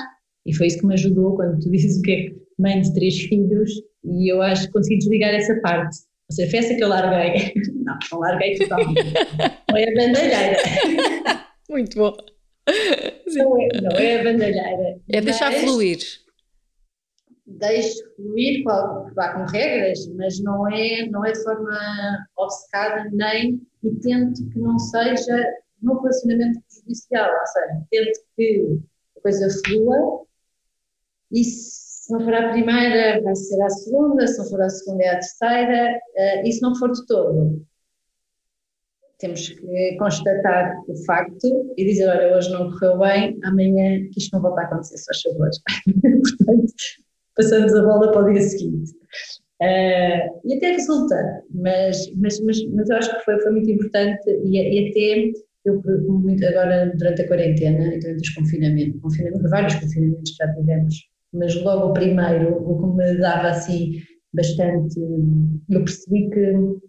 [0.46, 3.22] E foi isso que me ajudou quando tu dizes o que é mãe de três
[3.22, 3.72] filhos,
[4.04, 5.98] e eu acho que consegui desligar essa parte
[6.34, 7.54] foi essa que eu larguei.
[7.86, 9.14] Não, não larguei totalmente.
[9.70, 10.58] Foi a bandalheira.
[11.70, 12.18] Muito bom.
[13.28, 15.00] Não é, não é a bandalheira.
[15.12, 16.00] É deixar fluir.
[17.46, 21.78] Deixo fluir com, com regras, mas não é, não é de forma
[22.38, 28.80] obcecada nem e tento que não seja no relacionamento prejudicial, ou seja, tento que
[29.18, 30.26] a coisa flua
[31.32, 35.04] e se não for a primeira, vai ser a segunda, se não for a segunda,
[35.04, 37.66] é a terceira, uh, e se não for de todo.
[39.18, 44.42] Temos que constatar o facto e dizer: olha, hoje não correu bem, amanhã isto não
[44.42, 45.50] volta a acontecer, só favor.
[46.22, 46.74] Portanto,
[47.36, 48.92] passamos a bola para o dia seguinte.
[49.62, 54.30] Uh, e até resulta, mas, mas, mas, mas eu acho que foi, foi muito importante
[54.44, 55.32] e, e até
[55.66, 60.54] eu, muito agora durante a quarentena e durante os confinamentos, confinamento, vários confinamentos que já
[60.54, 60.96] tivemos,
[61.36, 64.02] mas logo o primeiro, o que me dava assim
[64.34, 65.00] bastante,
[65.70, 66.80] eu percebi que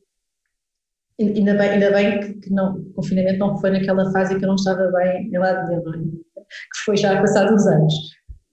[1.21, 4.49] ainda bem, ainda bem que, que não, o confinamento não foi naquela fase que eu
[4.49, 6.41] não estava bem em lado nenhum, é?
[6.41, 7.95] que foi já passados anos.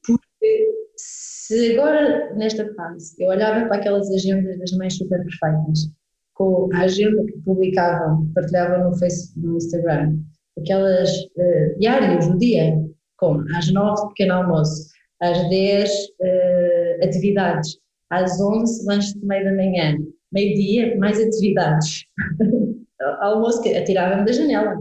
[0.06, 5.92] Porque se agora, nesta fase, eu olhava para aquelas agendas das mães super perfeitas,
[6.34, 10.18] com a agenda que publicavam, partilhavam no Facebook, no Instagram,
[10.58, 12.74] aquelas uh, diários do dia,
[13.18, 14.93] como às nove pequeno almoço,
[15.24, 19.98] às 10 uh, eh, atividades, às 11 lanche de meio da manhã,
[20.32, 22.04] meio-dia mais atividades.
[23.22, 24.78] Almoço que atirava-me da janela.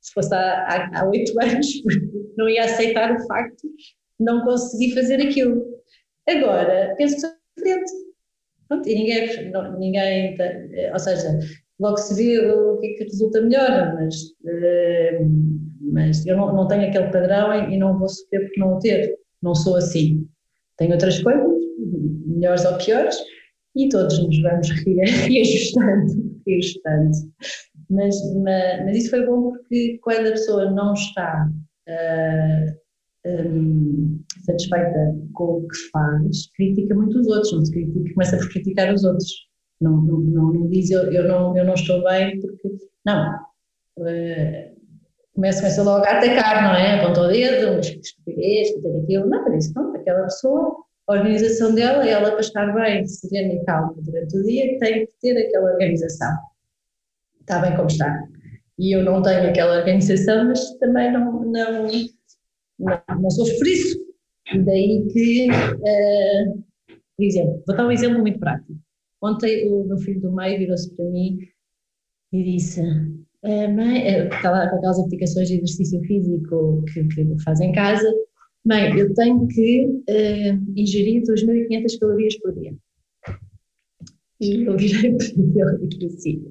[0.00, 1.66] Se fosse há, 8 anos,
[2.36, 5.64] não ia aceitar o facto de não conseguir fazer aquilo.
[6.28, 7.92] Agora, penso que sou diferente.
[8.68, 10.36] Pronto, e ninguém, não, ninguém,
[10.92, 11.38] ou seja,
[11.80, 14.14] logo se vê o que é que resulta melhor, mas,
[14.44, 15.30] uh,
[15.92, 19.18] mas eu não, não tenho aquele padrão e não vou sofrer porque não o ter
[19.42, 20.26] não sou assim.
[20.76, 21.46] Tenho outras coisas,
[22.26, 23.16] melhores ou piores,
[23.76, 24.68] e todos nos vamos
[25.28, 27.10] reajustando, reajustando.
[27.88, 31.48] Mas, mas, mas, isso foi bom porque quando a pessoa não está
[31.88, 32.80] uh,
[33.26, 38.36] ah, um, satisfeita com o que faz, critica muito os outros, não se critica, começa
[38.38, 39.30] por criticar os outros.
[39.80, 42.68] Não, não, não, não diz eu, eu, não, eu não estou bem porque.
[43.04, 43.34] Não.
[43.98, 44.79] Uh,
[45.34, 47.00] começa, começa logo a atacar, não é?
[47.00, 49.26] Aponta o dedo, mas que estupidez, que tem aquilo.
[49.26, 50.76] Não, isso não, aquela pessoa,
[51.08, 55.12] a organização dela, ela para estar bem, serena e calma durante o dia, tem que
[55.20, 56.32] ter aquela organização.
[57.40, 58.24] Está bem como está.
[58.78, 61.86] E eu não tenho aquela organização, mas também não, não,
[62.78, 63.98] não, não sou por isso.
[64.54, 66.64] E daí que, uh,
[67.16, 68.72] por exemplo, vou dar um exemplo muito prático.
[69.22, 71.38] Ontem o meu filho do meio virou-se para mim
[72.32, 72.82] e disse:
[73.42, 78.12] mãe, está lá com aquelas aplicações de exercício físico que, que faz em casa,
[78.64, 82.74] mãe, eu tenho que uh, ingerir 2.500 calorias por dia.
[84.40, 86.42] E eu virei para ele e disse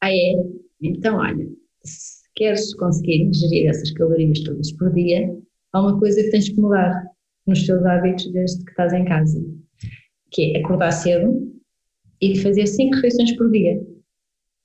[0.00, 0.34] ah é?
[0.80, 1.48] Então olha,
[1.84, 5.32] se queres conseguir ingerir essas calorias todas por dia,
[5.72, 7.04] há uma coisa que tens que mudar
[7.46, 9.44] nos teus hábitos desde que estás em casa,
[10.30, 11.52] que é acordar cedo
[12.20, 13.80] e fazer 5 refeições por dia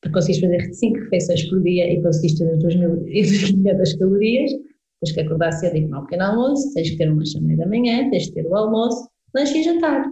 [0.07, 4.51] para conseguires fazer 5 refeições por dia e conseguires ter as 2.500 calorias,
[5.01, 7.67] tens que acordar cedo e tomar um pequeno almoço, tens que ter uma chamada da
[7.67, 10.09] manhã, tens que ter o almoço, lanche e jantar.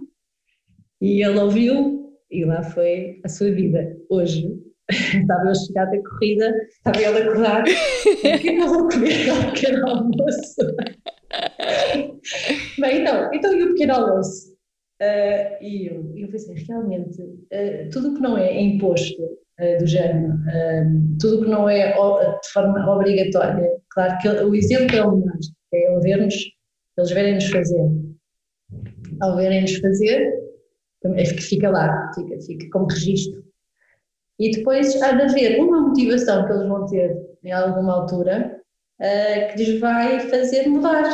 [1.00, 3.96] E ele ouviu e lá foi a sua vida.
[4.10, 4.46] Hoje,
[4.90, 9.30] estava eu a chegar da corrida, estava ele a acordar, o que não vou comer
[9.30, 10.56] o pequeno almoço?
[12.78, 14.55] Bem, então, então e o pequeno almoço?
[15.00, 19.86] Uh, e eu, eu pensei, realmente, uh, tudo o que não é imposto uh, do
[19.86, 20.32] género,
[21.20, 25.36] tudo o que não é de forma obrigatória, claro que o exemplo é o melhor,
[25.74, 26.34] é ele ver-nos,
[26.96, 27.90] eles verem-nos fazer.
[29.20, 30.32] Ao verem-nos fazer,
[31.14, 33.44] é fica lá, fica, fica como registro.
[34.38, 38.60] E depois há de haver uma motivação que eles vão ter em alguma altura
[38.98, 41.04] que lhes vai fazer mudar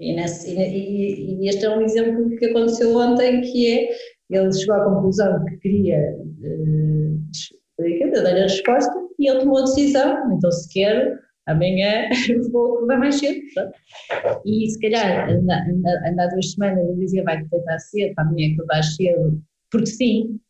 [0.00, 3.88] e, nesse, e, e, este é um exemplo que aconteceu ontem, que é,
[4.30, 7.20] ele chegou à conclusão que queria uh,
[8.22, 12.08] dar a resposta e ele tomou a decisão, então se quer, amanhã
[12.50, 13.40] vou acordar mais cedo.
[14.46, 19.38] E se calhar andar, duas semanas ele dizia vai tentar cedo, para amanhã acordar cedo,
[19.70, 20.40] porque sim,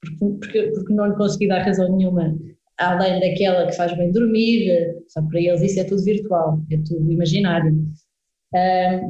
[0.00, 2.36] porque, porque, porque não lhe consegui dar razão nenhuma,
[2.78, 7.12] além daquela que faz bem dormir, só para eles isso é tudo virtual, é tudo
[7.12, 7.76] imaginário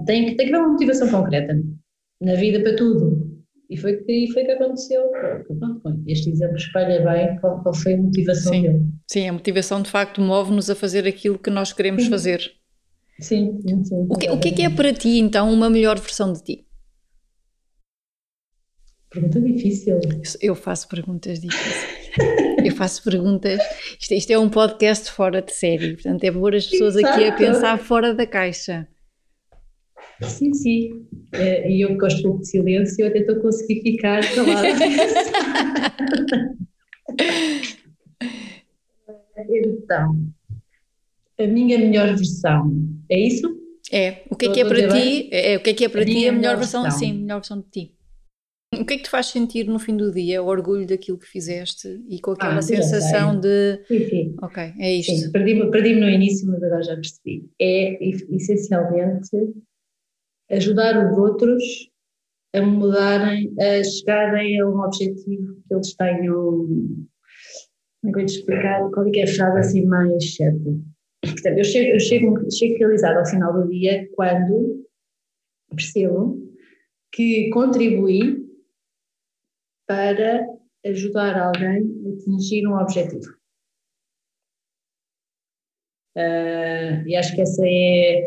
[0.07, 1.61] tem, que, tem que haver uma motivação concreta
[2.21, 3.29] na vida para tudo.
[3.71, 5.03] E foi que, foi que aconteceu.
[5.47, 8.63] Pronto, este exemplo espelha bem qual, qual, foi a motivação sim.
[8.63, 8.85] dele.
[9.07, 12.11] Sim, a motivação de facto move-nos a fazer aquilo que nós queremos sim.
[12.11, 12.41] fazer.
[13.21, 14.07] Sim, sim, sim.
[14.09, 16.67] O que, o que é que é para ti então uma melhor versão de ti?
[19.11, 20.01] Pergunta difícil.
[20.41, 21.99] Eu faço perguntas difíceis.
[22.65, 23.61] Eu faço perguntas.
[24.01, 27.15] Isto, isto, é um podcast fora de série, portanto é pôr as pessoas Exato.
[27.15, 28.89] aqui a pensar fora da caixa.
[30.23, 31.07] Sim, sim.
[31.33, 34.69] É, e eu que gosto pouco de silêncio, até estou a conseguir ficar calada.
[39.49, 40.19] então,
[41.39, 42.73] a minha melhor versão,
[43.09, 43.57] é isso?
[43.93, 44.23] É.
[44.31, 45.29] O que é que é para ti?
[45.31, 46.83] É, o que é que é para a ti a melhor versão?
[46.83, 46.99] versão?
[46.99, 47.95] Sim, melhor versão de ti.
[48.75, 50.43] O que é que te faz sentir no fim do dia?
[50.43, 53.83] O orgulho daquilo que fizeste e com aquela ah, sensação de.
[53.87, 54.37] Sim, sim.
[54.43, 55.33] Ok, é isto.
[55.33, 57.49] Perdi-me perdi no início, mas agora já percebi.
[57.59, 59.31] É essencialmente
[60.51, 61.63] ajudar os outros
[62.55, 66.67] a mudarem, a chegarem a um objetivo que eles tenham.
[68.01, 68.91] Como é que eu te explicar?
[68.91, 70.71] Qual é, é a frase assim mais certa?
[71.21, 74.87] Portanto, eu chego, eu chego, chego realizado ao final do dia quando
[75.71, 76.39] percebo
[77.13, 78.47] que contribuí
[79.87, 80.47] para
[80.85, 83.39] ajudar alguém a atingir um objetivo.
[86.17, 88.25] Uh, e acho que essa é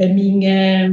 [0.00, 0.90] a minha.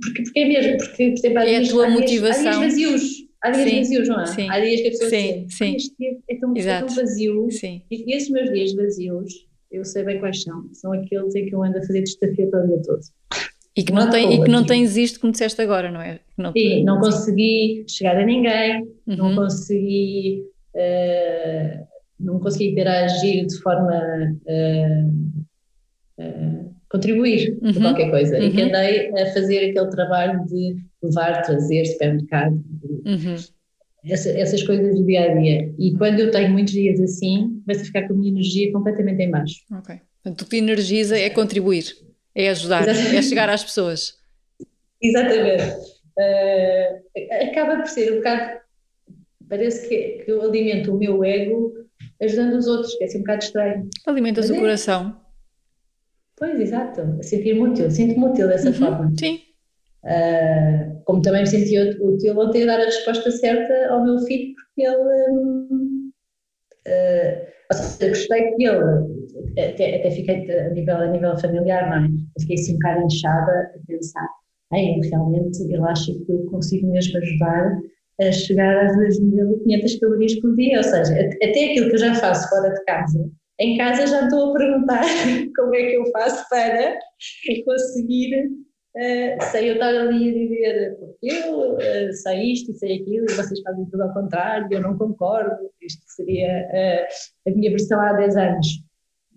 [0.00, 2.42] Porque, porque é mesmo, porque, por exemplo, há é dias, a tua há motivação.
[2.42, 3.28] Dias, há dias vazios.
[3.40, 4.26] Há dias sim, vazios, não é?
[4.26, 5.76] Sim, há dias que a pessoa sim, diz, sim.
[5.76, 7.50] este dia é tão, é tão vazio.
[7.50, 7.82] Sim.
[7.90, 10.68] E esses meus dias vazios, eu sei bem quais são.
[10.72, 12.04] São aqueles em que eu ando a fazer
[12.50, 13.00] para o dia todo.
[13.76, 16.18] E que não, não tem, e que não tens isto como disseste agora, não é?
[16.36, 19.16] Não, Sim, não consegui chegar a ninguém, uhum.
[19.16, 20.42] não consegui.
[20.74, 21.86] Uh,
[22.18, 25.08] não consegui interagir de forma uh,
[26.20, 27.74] uh, contribuir uhum.
[27.74, 28.38] qualquer coisa.
[28.38, 28.44] Uhum.
[28.44, 32.54] E que andei a fazer aquele trabalho de levar, trazer, supermercado,
[33.04, 33.36] uhum.
[34.06, 35.72] essa, essas coisas do dia a dia.
[35.78, 39.22] E quando eu tenho muitos dias assim, começo a ficar com a minha energia completamente
[39.22, 39.60] em baixo.
[39.72, 39.96] Ok.
[40.22, 41.84] Portanto, o que te energiza é contribuir,
[42.34, 43.16] é ajudar, Exatamente.
[43.16, 44.14] é chegar às pessoas.
[45.00, 45.62] Exatamente.
[46.18, 48.58] Uh, acaba por ser um bocado.
[49.48, 51.72] Parece que, que eu alimento o meu ego
[52.20, 53.88] ajudando os outros, que é assim um bocado estranho.
[54.06, 54.60] Alimentas Mas o é.
[54.60, 55.27] coração.
[56.38, 57.02] Pois, exato.
[57.22, 59.12] Sentir-me útil, sinto-me útil dessa Uhum, forma.
[59.18, 59.40] Sim.
[60.04, 64.54] Uh, como também me senti útil ontem a dar a resposta certa ao meu filho,
[64.54, 66.10] porque ele, hum,
[66.88, 68.78] Uh, seja, gostei que ele,
[69.58, 72.08] até, até fiquei a nível, a nível familiar, não é?
[72.08, 74.28] Eu fiquei assim um bocado inchada a pensar,
[74.72, 77.78] Ei, realmente ele acha que eu consigo mesmo ajudar
[78.20, 82.48] a chegar às 2.500 calorias por dia, ou seja, até aquilo que eu já faço
[82.48, 83.30] fora de casa,
[83.60, 85.02] em casa já estou a perguntar
[85.56, 86.98] como é que eu faço para
[87.64, 88.50] conseguir
[88.96, 93.26] Uh, sei eu estar ali a dizer porque eu uh, sei isto e sei aquilo
[93.30, 98.00] e vocês fazem tudo ao contrário, eu não concordo, isto seria uh, a minha versão
[98.00, 98.66] há 10 anos.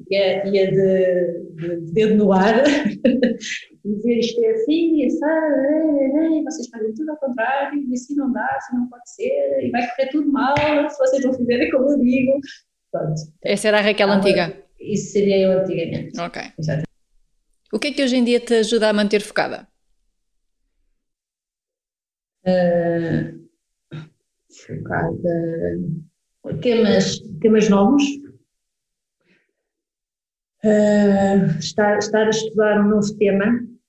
[0.10, 2.64] Ia, ia de, de, de dedo no ar,
[3.86, 8.48] dizer isto é assim, e assim, vocês fazem tudo ao contrário, e assim não dá,
[8.58, 10.56] assim não pode ser, e vai correr tudo mal
[10.90, 12.40] se vocês não fizerem como eu digo.
[12.92, 13.22] Pronto.
[13.42, 14.64] Essa era a Raquel ah, antiga?
[14.80, 16.20] Isso seria eu antigamente.
[16.20, 16.42] Ok.
[16.58, 16.92] Exatamente.
[17.74, 19.68] O que é que hoje em dia te ajuda a manter focada?
[22.46, 23.48] Uh,
[24.50, 25.80] focada.
[26.62, 28.04] Temas, temas novos.
[30.64, 33.46] Uh, estar, estar a estudar um novo tema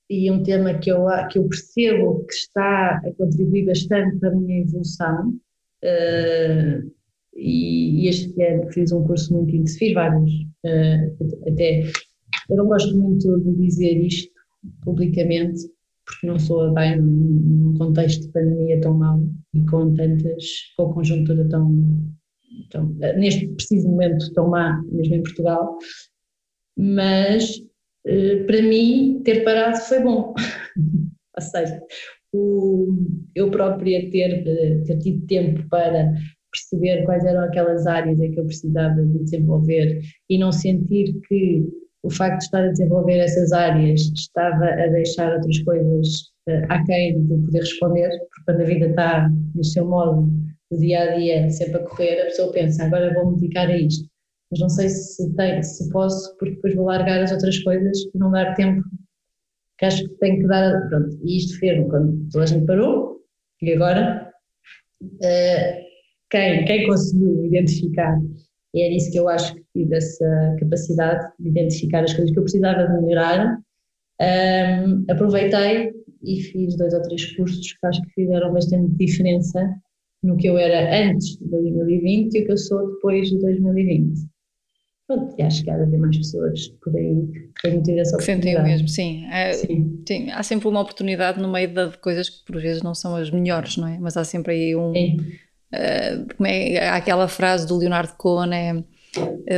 [0.09, 4.35] e um tema que eu, que eu percebo que está a contribuir bastante para a
[4.35, 5.39] minha evolução.
[5.83, 6.93] Uh,
[7.35, 10.31] e, e, este ano fiz um curso muito intenso, fiz vários,
[10.65, 11.83] uh, até
[12.51, 14.33] eu não gosto muito de dizer isto
[14.83, 15.61] publicamente,
[16.05, 19.21] porque não sou bem num contexto de pandemia tão mau
[19.55, 20.45] e com tantas,
[20.77, 21.89] com conjuntura tão,
[22.71, 25.79] tão, neste preciso momento tão má, mesmo em Portugal,
[26.77, 27.63] mas
[28.07, 30.35] eh, para mim ter parado foi bom.
[31.35, 31.83] Ou seja,
[32.33, 32.97] o,
[33.35, 36.13] eu própria ter, eh, ter tido tempo para
[36.53, 41.67] perceber quais eram aquelas áreas em que eu precisava de desenvolver e não sentir que
[42.03, 46.09] o facto de estar a desenvolver essas áreas estava a deixar outras coisas
[46.49, 50.29] uh, aquém de poder responder, porque quando a vida está no seu modo
[50.71, 54.09] do dia a dia, sempre a correr, a pessoa pensa, agora vou-me dedicar a isto.
[54.51, 58.19] Mas não sei se, tem, se posso, porque depois vou largar as outras coisas e
[58.19, 58.83] não dar tempo
[59.79, 60.89] que acho que tenho que dar.
[60.89, 63.21] Pronto, e isto fez quando toda a gente parou,
[63.63, 64.31] e agora,
[65.03, 65.92] uh,
[66.33, 68.19] quem, quem conseguiu identificar
[68.75, 72.39] e era isso que eu acho que tive essa capacidade de identificar as coisas que
[72.39, 73.59] eu precisava de melhorar.
[74.21, 79.75] Um, aproveitei e fiz dois ou três cursos que acho que fizeram bastante diferença
[80.23, 84.21] no que eu era antes de 2020 e o que eu sou depois de 2020.
[85.07, 88.15] Pronto, e acho que há de haver mais pessoas por aí que têm tido essa
[88.15, 88.25] oportunidade.
[88.25, 89.27] Sentem o mesmo, sim.
[89.27, 90.03] É, sim.
[90.07, 93.29] Tem, há sempre uma oportunidade no meio de coisas que por vezes não são as
[93.31, 93.99] melhores, não é?
[93.99, 95.17] Mas há sempre aí um, sim
[96.37, 98.83] como é aquela frase do Leonardo Cohen é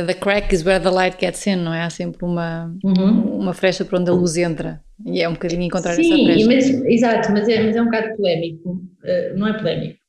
[0.03, 1.83] The crack is where the light gets in, não é?
[1.83, 3.39] Há sempre uma, uhum.
[3.39, 6.47] uma frecha para onde a luz entra e é um bocadinho encontrar Sim, essa frecha.
[6.47, 9.99] Mas, exato, mas é, mas é um bocado polémico, uh, não é polémico.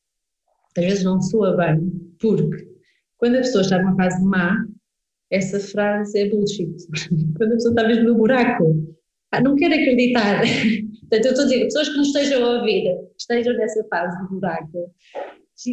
[0.76, 2.66] Às vezes não soa bem, porque
[3.18, 4.56] quando a pessoa está numa fase má,
[5.30, 6.74] essa frase é bullshit.
[7.38, 8.96] quando a pessoa está mesmo no buraco,
[9.32, 10.42] ah, não quero acreditar.
[11.08, 12.84] Portanto, eu estou a dizer, pessoas que nos estejam a ouvir,
[13.16, 14.92] estejam nessa fase do buraco,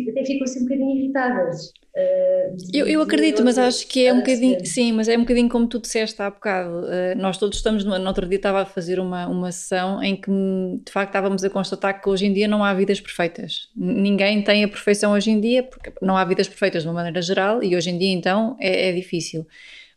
[0.10, 1.74] até ficam assim um bocadinho irritadas.
[1.96, 5.48] Uh, eu, eu acredito, mas acho que é um bocadinho, sim, mas é um bocadinho
[5.48, 6.86] como tu disseste há bocado.
[6.86, 10.16] Uh, nós todos estamos, no, no outro dia estava a fazer uma, uma sessão em
[10.16, 13.70] que de facto estávamos a constatar que hoje em dia não há vidas perfeitas.
[13.76, 17.22] Ninguém tem a perfeição hoje em dia, porque não há vidas perfeitas de uma maneira
[17.22, 19.46] geral e hoje em dia então é, é difícil.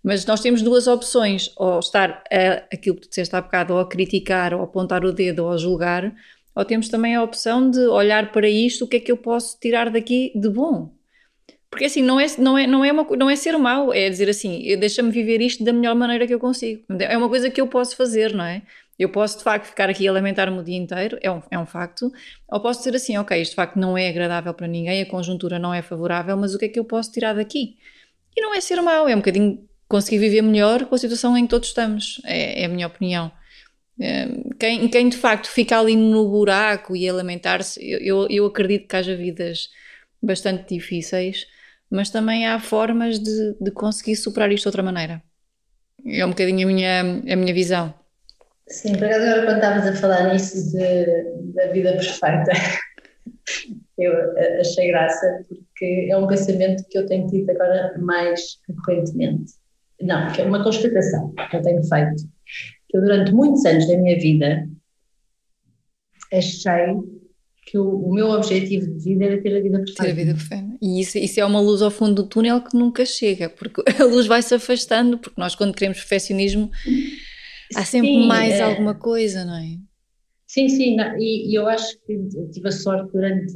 [0.06, 3.80] Mas nós temos duas opções, ou estar a, aquilo que tu disseste há bocado, ou
[3.80, 6.14] a criticar, ou a apontar o dedo, ou a julgar,
[6.56, 9.60] ou temos também a opção de olhar para isto, o que é que eu posso
[9.60, 10.90] tirar daqui de bom?
[11.70, 14.30] Porque assim, não é, não é, não é, uma, não é ser mau, é dizer
[14.30, 16.82] assim, deixa-me viver isto da melhor maneira que eu consigo.
[16.98, 18.62] É uma coisa que eu posso fazer, não é?
[18.98, 21.66] Eu posso de facto ficar aqui a lamentar-me o dia inteiro, é um, é um
[21.66, 22.10] facto,
[22.48, 25.58] ou posso dizer assim, ok, isto de facto não é agradável para ninguém, a conjuntura
[25.58, 27.76] não é favorável, mas o que é que eu posso tirar daqui?
[28.34, 31.44] E não é ser mau, é um bocadinho conseguir viver melhor com a situação em
[31.44, 33.30] que todos estamos, é, é a minha opinião.
[34.58, 38.96] Quem, quem de facto fica ali no buraco e a lamentar-se, eu, eu acredito que
[38.96, 39.70] haja vidas
[40.22, 41.46] bastante difíceis,
[41.90, 45.22] mas também há formas de, de conseguir superar isto de outra maneira.
[46.04, 47.94] É um bocadinho a minha, a minha visão.
[48.68, 52.52] Sim, por acaso agora quando estavas a falar nisso de, da vida perfeita,
[53.96, 54.12] eu
[54.60, 59.52] achei graça porque é um pensamento que eu tenho tido agora mais recorrentemente.
[60.02, 62.24] Não, que é uma constatação que eu tenho feito
[62.96, 64.68] eu durante muitos anos da minha vida
[66.32, 66.94] achei
[67.66, 70.02] que o, o, meu objetivo de vida era ter a vida perfeita.
[70.04, 70.78] Ter a vida perfeita.
[70.80, 74.04] E isso, isso é uma luz ao fundo do túnel que nunca chega, porque a
[74.04, 76.70] luz vai se afastando, porque nós quando queremos perfeccionismo
[77.74, 78.62] há sempre sim, mais é...
[78.62, 79.78] alguma coisa, não é?
[80.46, 82.16] Sim, sim, não, e, e, eu acho que
[82.52, 83.52] tive a sorte durante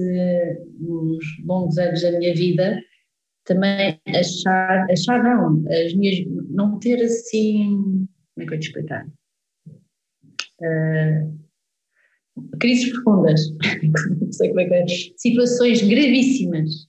[0.81, 2.83] uns longos anos da minha vida
[3.45, 9.07] também achar, achar não, as minhas, não ter assim, como é que eu te explicar?
[10.61, 11.41] Uh,
[12.59, 13.41] crises profundas,
[14.21, 14.87] não sei como é que é,
[15.17, 16.89] situações gravíssimas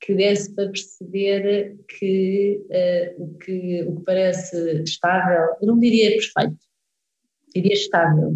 [0.00, 6.10] que desse para perceber que, uh, o que o que parece estável, eu não diria
[6.10, 6.58] perfeito,
[7.54, 8.34] diria estável.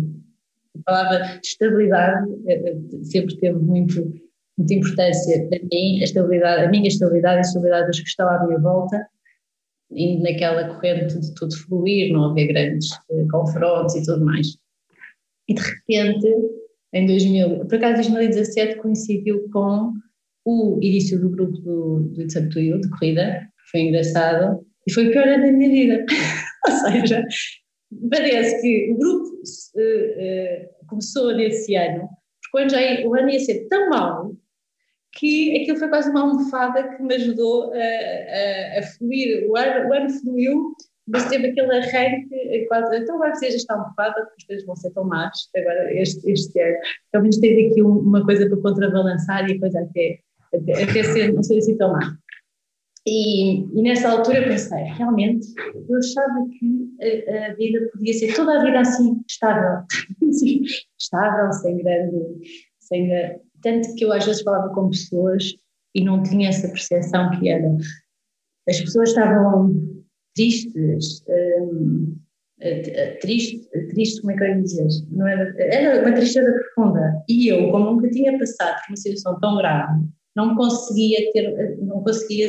[0.79, 4.13] A palavra estabilidade uh, sempre teve muito,
[4.59, 8.29] muita importância para mim, a estabilidade, a minha estabilidade e a estabilidade dos que estão
[8.29, 9.07] à minha volta,
[9.93, 14.57] e naquela corrente de tudo fluir, não haver grandes uh, confrontos e tudo mais.
[15.49, 16.29] E de repente,
[16.93, 19.93] em 2000, por acaso 2017 coincidiu com
[20.45, 24.93] o início do grupo do, do It's Up To You, de corrida, foi engraçado, e
[24.93, 26.07] foi o pior ano da minha vida.
[26.67, 27.25] Ou seja,
[28.11, 33.41] parece que o grupo uh, uh, começou nesse ano, porque quando já, o ano ia
[33.41, 34.37] ser tão mau
[35.13, 39.49] que aquilo foi quase uma almofada que me ajudou a, a, a fluir.
[39.51, 40.75] O ano, o ano fluiu
[41.11, 44.91] mas teve aquele arranque quase, então agora seja está ocupada, porque as coisas vão ser
[44.93, 46.77] tão más, agora este, este ano,
[47.11, 50.21] pelo menos teve aqui uma coisa para contrabalançar e a coisa até,
[50.55, 52.17] até, até ser, não ser assim tão má.
[53.07, 58.35] E, e, nessa altura eu pensei, realmente, eu achava que a, a, vida podia ser
[58.35, 59.85] toda a vida assim, estável,
[60.99, 62.19] estável, sem grande,
[62.79, 63.11] sem,
[63.63, 65.55] tanto que eu às vezes falava com pessoas
[65.95, 67.77] e não tinha essa percepção que era,
[68.69, 69.75] as pessoas estavam
[70.35, 72.17] tristes, um,
[73.21, 74.89] triste, triste, como é que eu ia dizer?
[75.11, 77.23] Não era, era uma tristeza profunda.
[77.29, 80.01] E eu, como nunca tinha passado por uma situação tão grave,
[80.37, 82.49] não conseguia ter, não conseguia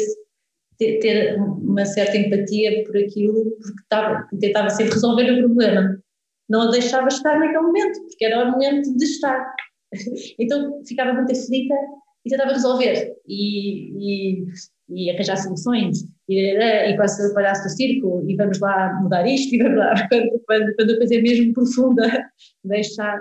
[0.78, 5.97] ter, ter uma certa empatia por aquilo, porque estava, tentava sempre resolver o problema.
[6.49, 9.53] Não a deixava estar naquele momento, porque era o momento de estar.
[10.39, 11.76] Então ficava muito aflita
[12.26, 14.46] e tentava resolver e, e,
[14.89, 19.56] e arranjar soluções e, e quase o palhaço do circo e vamos lá mudar isto
[19.56, 22.30] e vamos lá, quando, quando, quando a coisa é mesmo profunda,
[22.64, 23.20] deixar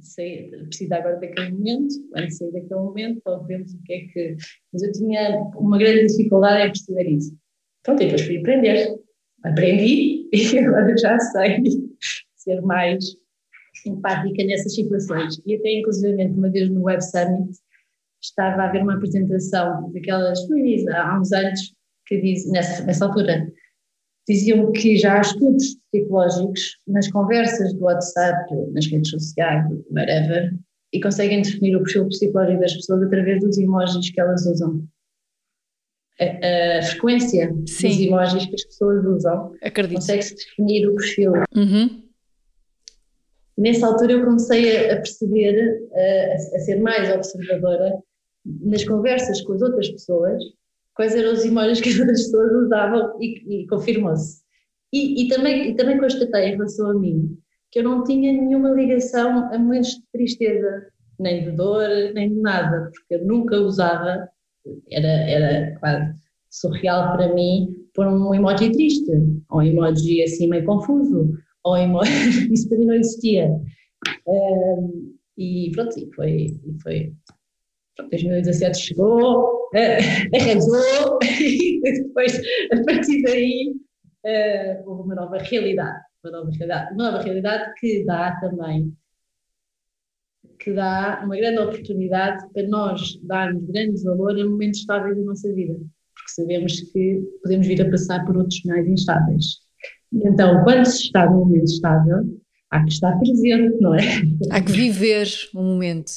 [0.00, 4.36] sei, precisar agora daquele momento, quando sair daquele momento, logo vemos o que é que.
[4.72, 7.36] Mas eu tinha uma grande dificuldade em perceber isso.
[7.82, 8.94] Pronto, e depois fui aprender.
[9.42, 11.62] Aprendi e agora já sei
[12.36, 13.04] ser mais
[13.88, 15.40] empática nessas situações.
[15.46, 17.50] E até, inclusive, uma vez no Web Summit,
[18.22, 20.38] estava a ver uma apresentação daquelas
[20.94, 21.74] há uns anos
[22.06, 23.46] que diz, nessa, nessa altura,
[24.26, 30.54] diziam que já há estudos psicológicos nas conversas do WhatsApp, nas redes sociais, whatever,
[30.92, 34.86] e conseguem definir o perfil psicológico das pessoas através dos emojis que elas usam.
[36.20, 37.88] A, a frequência Sim.
[37.88, 39.52] dos emojis que as pessoas usam
[39.92, 41.32] consegue-se definir o perfil.
[41.56, 42.03] Uhum.
[43.56, 47.98] Nessa altura eu comecei a, perceber, a, ser mais observadora
[48.44, 50.42] nas conversas com as outras pessoas,
[50.94, 54.42] quais eram os emojis que as outras pessoas usavam e, e confirmou-se.
[54.92, 57.36] E, e, também, e também constatei em relação a mim
[57.74, 60.86] que eu não tinha nenhuma ligação a momentos de tristeza,
[61.18, 64.28] nem de dor, nem de nada, porque eu nunca usava,
[64.92, 66.14] era, era quase
[66.48, 69.10] surreal para mim, pôr um emoji triste,
[69.50, 72.10] ou um emoji assim meio confuso, ou emoji,
[72.52, 73.48] isso para mim não existia.
[74.26, 77.12] Um, e pronto, e foi, e foi
[77.98, 79.70] 2017 chegou, uh,
[80.36, 82.40] arrasou, e depois,
[82.72, 83.74] a partir daí,
[84.24, 88.92] uh, houve uma nova realidade, uma nova realidade, uma nova realidade que dá também,
[90.58, 95.52] que dá uma grande oportunidade para nós darmos grande valor a momentos estáveis da nossa
[95.52, 99.63] vida, porque sabemos que podemos vir a passar por outros mais instáveis.
[100.14, 102.24] Então, quando se está num momento estável,
[102.70, 104.00] há que estar presente, não é?
[104.50, 106.12] Há que viver o um momento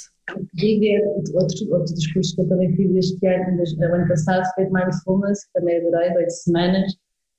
[0.53, 1.01] viver.
[1.33, 4.71] Outro, outro dos cursos que eu também fiz este ano, o ano passado, foi de
[4.71, 6.93] Mindfulness, que também adorei, oito semanas,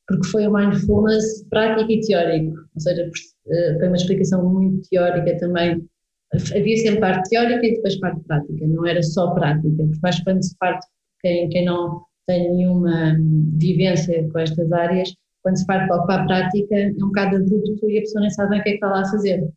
[0.06, 3.11] porque foi o Mindfulness prático e teórico, ou seja,
[3.48, 5.84] eh, foi uma explicação muito teórica também.
[6.32, 10.42] Havia sempre parte teórica e depois parte prática, não era só prática, porque mais quando
[10.42, 10.86] se parte,
[11.20, 13.16] quem, quem não tem nenhuma
[13.56, 17.99] vivência com estas áreas, quando se parte para a prática é um bocado abrupto e
[17.99, 19.49] a pessoa nem sabe bem o que é que está lá a fazer.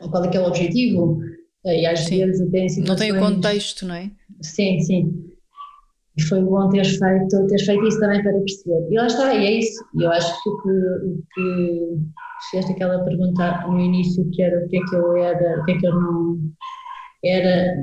[0.00, 1.20] Ou qual é que é o objetivo,
[1.64, 2.18] e às sim.
[2.18, 2.88] vezes até em situações...
[2.88, 4.10] Não tem o contexto, não é?
[4.42, 5.30] Sim, sim.
[6.16, 8.86] E foi bom ter feito, ter feito isso também para perceber.
[8.90, 9.84] E lá está, e é isso.
[9.98, 11.98] E eu acho que o que, o que
[12.50, 15.72] fizeste aquela pergunta no início, que era o que é que eu era, o que
[15.72, 16.38] é que eu não
[17.24, 17.76] era,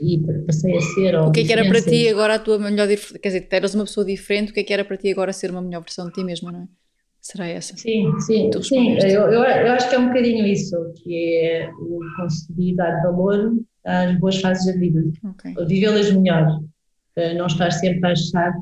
[0.00, 1.14] e passei a ser.
[1.16, 2.86] O que é que era para ti agora a tua melhor.
[2.86, 5.50] Quer dizer, eras uma pessoa diferente, o que é que era para ti agora ser
[5.50, 6.68] uma melhor versão de ti mesma, não é?
[7.20, 7.76] Será essa?
[7.76, 8.96] Sim, sim, sim.
[9.02, 13.58] Eu, eu, eu, acho que é um bocadinho isso, que é o conseguir dar valor
[13.84, 15.54] às boas fases da vida, okay.
[15.66, 16.60] vivê-las melhor.
[17.18, 18.54] uh, não estar sempre a achar,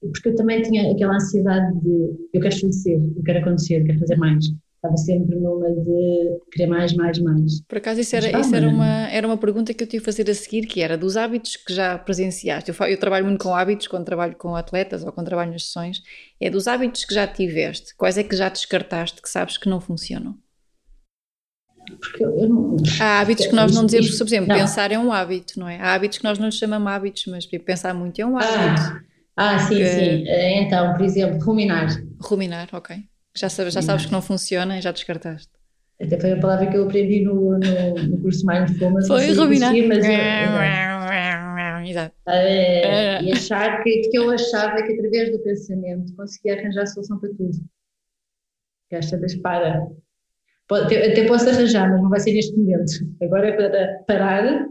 [0.00, 3.98] porque eu também tinha aquela ansiedade de eu quero fazer, eu quero acontecer, eu quero
[4.00, 4.46] fazer mais.
[4.82, 7.60] Estava sempre numa de querer mais, mais, mais.
[7.68, 10.28] Por acaso, isso era, isso era, uma, era uma pergunta que eu te ia fazer
[10.28, 12.68] a seguir, que era dos hábitos que já presenciaste.
[12.68, 16.02] Eu, eu trabalho muito com hábitos quando trabalho com atletas ou quando trabalho nas sessões.
[16.40, 19.80] É dos hábitos que já tiveste, quais é que já descartaste que sabes que não
[19.80, 20.36] funcionam?
[22.00, 22.76] Porque eu não...
[23.00, 24.56] Há hábitos que nós não dizemos, por exemplo, não.
[24.56, 25.80] pensar é um hábito, não é?
[25.80, 29.00] Há hábitos que nós não chamamos hábitos, mas pensar muito é um hábito.
[29.36, 29.86] Ah, ah sim, que...
[29.86, 30.24] sim.
[30.26, 31.86] Eh, então, por exemplo, ruminar.
[32.20, 33.11] Ruminar, ok.
[33.34, 35.50] Já sabes, já sabes que não funciona e já descartaste.
[36.00, 39.06] Até foi a palavra que eu aprendi no, no, no curso Mindfulness.
[39.06, 39.72] Foi ruminar.
[39.88, 40.04] Mas,
[41.88, 42.14] Exato.
[42.26, 47.18] Uh, e achar que, que eu achava que através do pensamento conseguia arranjar a solução
[47.18, 47.58] para tudo.
[48.88, 49.86] Que vez para
[50.70, 52.92] até posso arranjar, mas não vai ser neste momento.
[53.22, 54.66] Agora é para parar,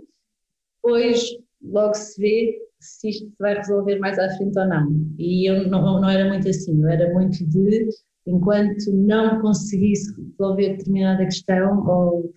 [0.75, 1.23] depois
[1.61, 4.87] logo se vê se isto vai resolver mais à frente ou não.
[5.19, 7.87] E eu não, não era muito assim, eu era muito de,
[8.27, 12.33] enquanto não conseguisse resolver determinada questão, ou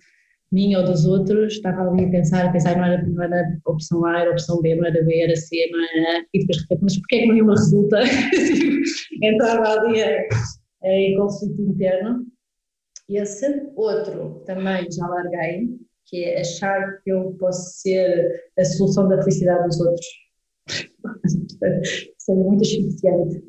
[0.51, 4.05] minha ou dos outros, estava ali a pensar, a pensar, não era, não era opção
[4.05, 7.15] A, era opção B, não era B, era C, não era e depois, mas porquê
[7.15, 7.99] é que nenhuma resulta?
[9.21, 10.01] Entrava ali
[10.83, 12.25] em conflito interno.
[13.09, 15.69] Esse outro também já larguei,
[16.05, 20.05] que é achar que eu posso ser a solução da felicidade dos outros.
[22.27, 23.43] É muito asfixiante.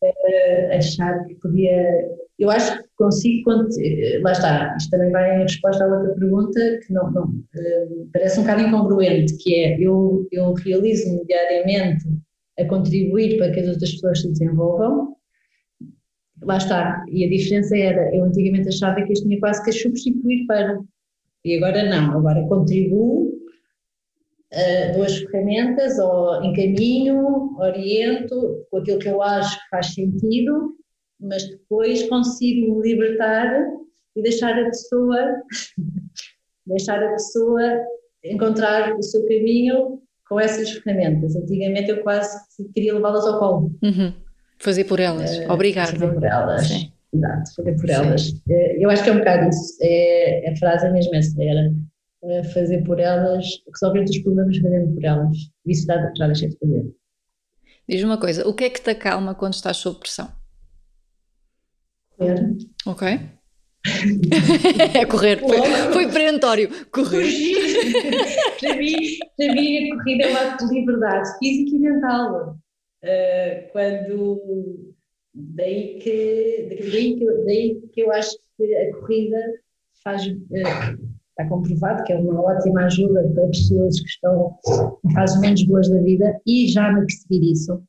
[0.00, 2.08] Uh, achar que podia.
[2.38, 3.42] Eu acho que consigo.
[3.44, 7.24] Quando, eh, lá está, isto também vai em resposta à outra pergunta, que não, não
[7.24, 12.04] uh, parece um bocado incongruente, que é eu, eu realizo-me diariamente
[12.58, 15.16] a contribuir para que as outras pessoas se desenvolvam,
[16.42, 17.04] lá está.
[17.10, 20.78] E a diferença era, eu antigamente achava que isto tinha quase que a substituir para.
[21.44, 23.32] E agora não, agora contribuo,
[24.52, 30.74] uh, dou as ferramentas, ou encaminho, oriento com aquilo que eu acho que faz sentido,
[31.20, 33.66] mas depois consigo me libertar
[34.16, 35.42] e deixar a pessoa,
[36.66, 37.62] deixar a pessoa
[38.24, 41.34] encontrar o seu caminho com essas ferramentas.
[41.36, 42.38] Antigamente eu quase
[42.74, 43.72] queria levá-las ao colo.
[43.82, 44.12] Uhum.
[44.58, 45.92] Fazer por elas, uh, obrigada.
[45.92, 46.92] Fazer por elas, Sim.
[47.14, 47.92] exato, fazer por Sim.
[47.92, 48.28] elas.
[48.30, 51.72] Uh, eu acho que é um bocado isso, é, a frase é mesmo essa, era
[52.52, 55.36] fazer por elas, resolver os problemas fazendo por elas.
[55.66, 56.94] Isso já, já deixei de fazer.
[57.88, 60.30] Diz uma coisa, o que é que te acalma quando estás sob pressão?
[62.16, 62.56] Correr.
[62.86, 63.08] Ok.
[64.94, 67.24] é correr, foi, foi perentório, correr.
[68.60, 68.94] para, mim,
[69.36, 72.58] para mim a corrida é um ato de liberdade física e mental.
[73.02, 74.94] Uh, quando
[75.32, 79.40] daí que, daí, que, daí que eu acho que a corrida
[80.02, 84.56] faz uh, está comprovado que é uma ótima ajuda para pessoas que estão
[85.06, 87.80] em fases menos boas da vida e já me percebi disso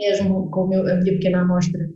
[0.00, 1.88] mesmo com meu, a minha pequena amostra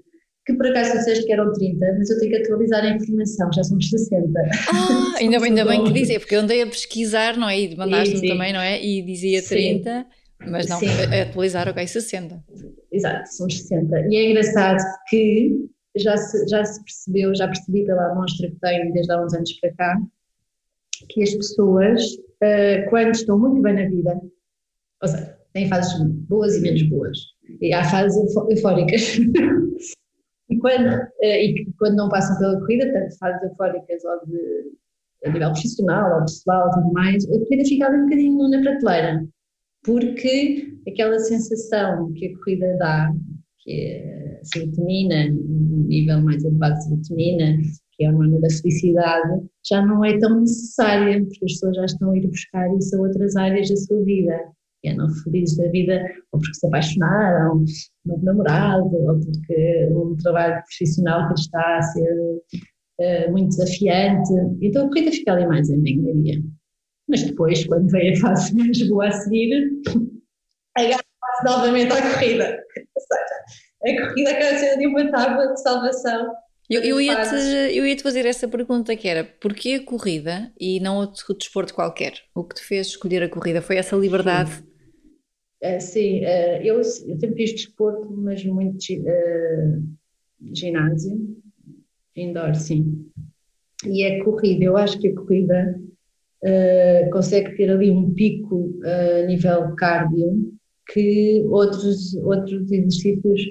[0.44, 3.62] que por acaso disseste que eram 30, mas eu tenho que atualizar a informação, já
[3.62, 4.28] somos 60.
[4.72, 7.60] Ah, ainda, bem, ainda bem que dizia, porque eu andei a pesquisar, não é?
[7.60, 8.84] E mandaste-me também, não é?
[8.84, 10.00] E dizia 30.
[10.00, 10.50] Sim.
[10.50, 10.80] Mas não.
[10.82, 12.42] É atualizar, ok, 60.
[12.90, 14.08] Exato, são 60.
[14.10, 18.92] E é engraçado que já se, já se percebeu, já percebi pela amostra que tenho
[18.92, 19.96] desde há uns anos para cá,
[21.08, 24.20] que as pessoas, uh, quando estão muito bem na vida,
[25.02, 27.18] ou seja, têm fases boas e menos boas,
[27.60, 29.18] e há fases eufóricas.
[30.50, 34.82] e, quando, uh, e quando não passam pela corrida, tanto fases eufóricas ou de
[35.24, 38.60] a nível profissional ou pessoal e tudo mais, a corrida fica ali um bocadinho na
[38.60, 39.24] prateleira
[39.82, 43.12] porque aquela sensação que a corrida dá,
[43.58, 47.58] que é serotonina, um nível mais elevado de serotonina,
[47.92, 51.84] que é a hormona da felicidade, já não é tão necessária, porque as pessoas já
[51.84, 54.38] estão a ir buscar isso a outras áreas da sua vida.
[54.82, 57.64] Que é não felizes da vida, ou porque se apaixonaram,
[58.08, 62.42] ou um namorado, ou porque um trabalho profissional que está a ser
[63.00, 64.32] uh, muito desafiante.
[64.60, 66.42] Então a corrida fica ali mais em banharia.
[67.08, 69.70] Mas depois, quando vem a fase menos boa a seguir,
[70.76, 72.44] agarra-se novamente à corrida.
[72.96, 76.32] Ou seja, a corrida acaba sendo uma tábua de salvação.
[76.70, 77.34] Eu, eu ia-te
[77.76, 81.74] eu ia -te fazer essa pergunta que era, porquê a corrida e não outro desporto
[81.74, 82.14] qualquer?
[82.34, 83.60] O que te fez escolher a corrida?
[83.60, 84.50] Foi essa liberdade?
[84.52, 89.82] Sim, uh, sim uh, eu, eu sempre fiz desporto, mas muito uh,
[90.54, 91.36] ginásio,
[92.16, 93.06] indoor, sim.
[93.84, 95.80] E a corrida, eu acho que a corrida
[97.12, 100.52] consegue ter ali um pico a nível cardio
[100.92, 103.42] que outros, outros exercícios,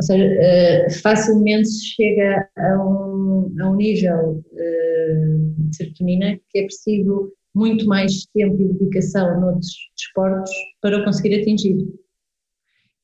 [0.00, 7.32] ou seja, uh, facilmente chega a um, a um nível de serotonina que é preciso
[7.54, 11.76] muito mais tempo e dedicação noutros desportos para o conseguir atingir.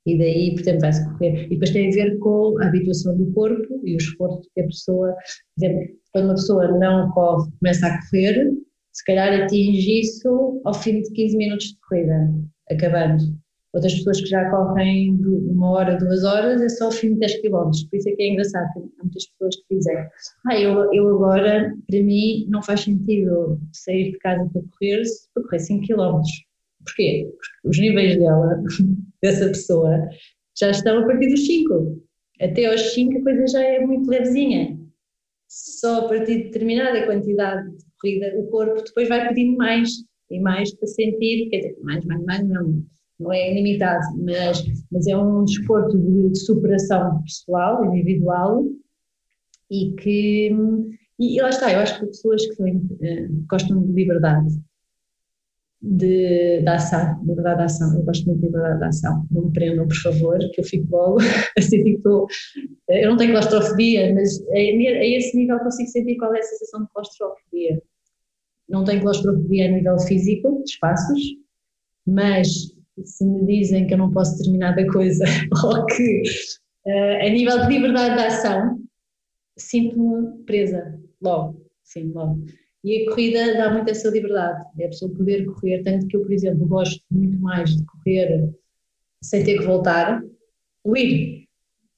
[0.07, 1.47] E daí, portanto, vai-se correr.
[1.47, 4.65] E depois tem a ver com a habituação do corpo e o esforço que a
[4.65, 5.15] pessoa,
[5.55, 8.51] por exemplo, quando uma pessoa não corre, começa a correr,
[8.93, 12.35] se calhar atinge isso ao fim de 15 minutos de corrida,
[12.71, 13.23] acabando.
[13.79, 17.43] Outras pessoas que já correm uma hora, duas horas, é só ao fim de 10
[17.43, 17.71] km.
[17.89, 18.67] Por isso é que é engraçado,
[18.99, 19.97] há muitas pessoas que dizem
[20.47, 25.03] ah, eu, eu agora, para mim, não faz sentido sair de casa para correr,
[25.33, 26.21] para correr 5 km.
[26.85, 27.31] Porquê?
[27.31, 28.61] Porque os níveis dela,
[29.23, 30.09] dessa pessoa,
[30.59, 32.03] já estão a partir dos 5.
[32.41, 34.77] Até aos 5 a coisa já é muito levezinha.
[35.47, 39.89] Só a partir de determinada quantidade de corrida, o corpo depois vai pedindo mais
[40.33, 42.85] e mais para sentir, quer dizer, mais, mais, mais, não,
[43.19, 48.65] não é ilimitado, mas, mas é um desporto de, de superação pessoal, individual,
[49.71, 50.51] e que,
[51.19, 54.49] e, e lá está, eu acho que pessoas que uh, gostam de liberdade,
[55.81, 59.53] de, de ação, liberdade de ação, eu gosto muito de liberdade de ação, não me
[59.53, 61.19] prendam, por favor, que eu fico logo,
[61.59, 62.27] assim, fico,
[62.89, 66.85] eu não tenho claustrofobia, mas a, a esse nível consigo sentir qual é a sensação
[66.85, 67.83] de claustrofobia.
[68.69, 71.21] Não tenho claustrofobia a nível físico, de espaços,
[72.07, 75.25] mas se me dizem que eu não posso determinada coisa
[75.65, 76.23] ou que
[76.87, 78.79] uh, a nível de liberdade de ação
[79.57, 82.45] sinto-me presa logo, sim, logo.
[82.85, 86.23] E a corrida dá muito essa liberdade, é a pessoa poder correr, tanto que eu,
[86.23, 88.51] por exemplo, gosto muito mais de correr
[89.23, 90.23] sem ter que voltar,
[90.85, 91.49] o ir.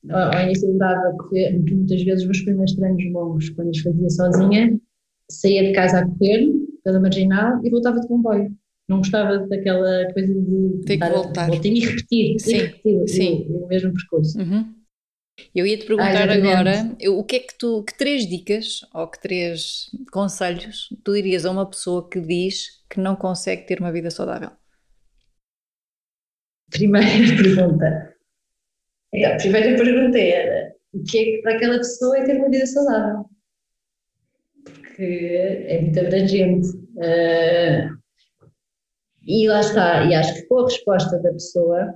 [0.09, 4.09] Ao início eu dava a correr, muitas vezes meus primeiros treinos longos, quando os fazia
[4.09, 4.81] sozinha,
[5.31, 6.49] saía de casa a correr
[6.83, 8.57] pela marginal e voltava de comboio
[8.91, 13.47] não gostava daquela coisa de ter que voltar voltinha e repetir, sim, e repetir sim.
[13.49, 14.37] O, o, mesmo percurso.
[14.37, 14.75] Uhum.
[15.55, 19.07] Eu ia te perguntar ah, agora o que é que tu, que três dicas ou
[19.07, 23.93] que três conselhos tu dirias a uma pessoa que diz que não consegue ter uma
[23.93, 24.51] vida saudável?
[26.69, 27.09] Primeira
[27.41, 28.17] pergunta.
[29.15, 32.67] A primeira pergunta era o que é que para aquela pessoa é ter uma vida
[32.67, 33.25] saudável?
[34.65, 35.03] Porque
[35.69, 36.69] é muito abrangente.
[36.97, 38.00] Uh,
[39.31, 41.95] e lá está, e acho que com a resposta da pessoa,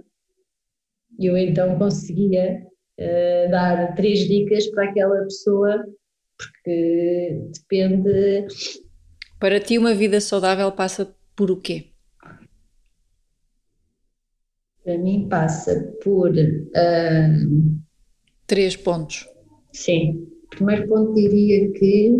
[1.18, 2.64] eu então conseguia
[3.00, 5.84] uh, dar três dicas para aquela pessoa,
[6.38, 8.46] porque depende.
[9.40, 11.90] Para ti, uma vida saudável passa por o quê?
[14.84, 16.30] Para mim, passa por.
[16.30, 17.80] Uh,
[18.46, 19.28] três pontos.
[19.72, 20.28] Sim.
[20.50, 22.12] Primeiro ponto, diria que.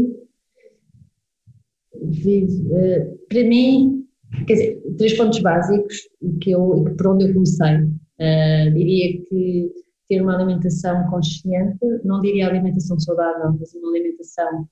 [2.02, 4.03] Vive, uh, para mim,
[4.46, 5.96] Quer dizer, três pontos básicos
[6.40, 7.76] que eu, por onde eu comecei.
[8.14, 9.72] Uh, diria que
[10.08, 14.68] ter uma alimentação consciente, não diria alimentação saudável, mas uma alimentação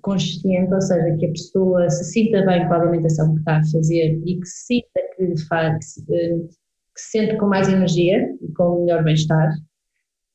[0.00, 3.64] consciente, ou seja, que a pessoa se sinta bem com a alimentação que está a
[3.64, 6.48] fazer e que sinta que, faz, que
[6.96, 9.52] se sente com mais energia e com melhor bem-estar,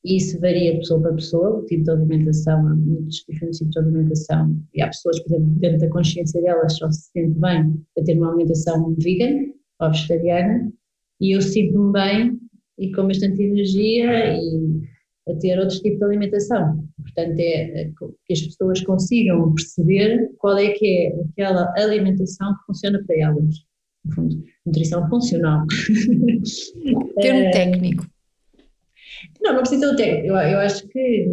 [0.05, 3.79] isso varia de pessoa para pessoa, o tipo de alimentação, há muitos diferentes tipos de
[3.79, 8.03] alimentação, e há pessoas, por exemplo, dentro da consciência delas só se sente bem a
[8.03, 10.71] ter uma alimentação vegan ou vegetariana,
[11.19, 12.39] e eu sinto-me bem
[12.77, 14.81] e com bastante energia e
[15.27, 16.87] a ter outros tipos de alimentação.
[17.01, 17.91] Portanto, é, é
[18.25, 23.55] que as pessoas consigam perceber qual é que é aquela alimentação que funciona para elas.
[24.05, 25.65] No fundo, nutrição funcional.
[27.19, 28.05] Termo é, técnico.
[29.41, 30.27] Não, não precisa ter técnico.
[30.27, 31.27] Eu, eu acho que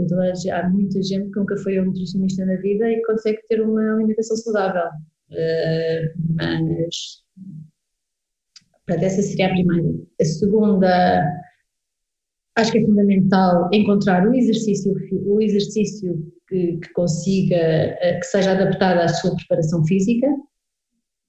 [0.51, 4.37] há muita gente que nunca foi um nutricionista na vida e consegue ter uma alimentação
[4.37, 4.91] saudável.
[5.31, 7.23] Uh, mas,
[8.87, 9.89] para essa seria a primeira.
[10.21, 11.25] A segunda,
[12.57, 14.95] acho que é fundamental encontrar o exercício,
[15.27, 20.27] o exercício que, que consiga, eh, que seja adaptado à sua preparação física.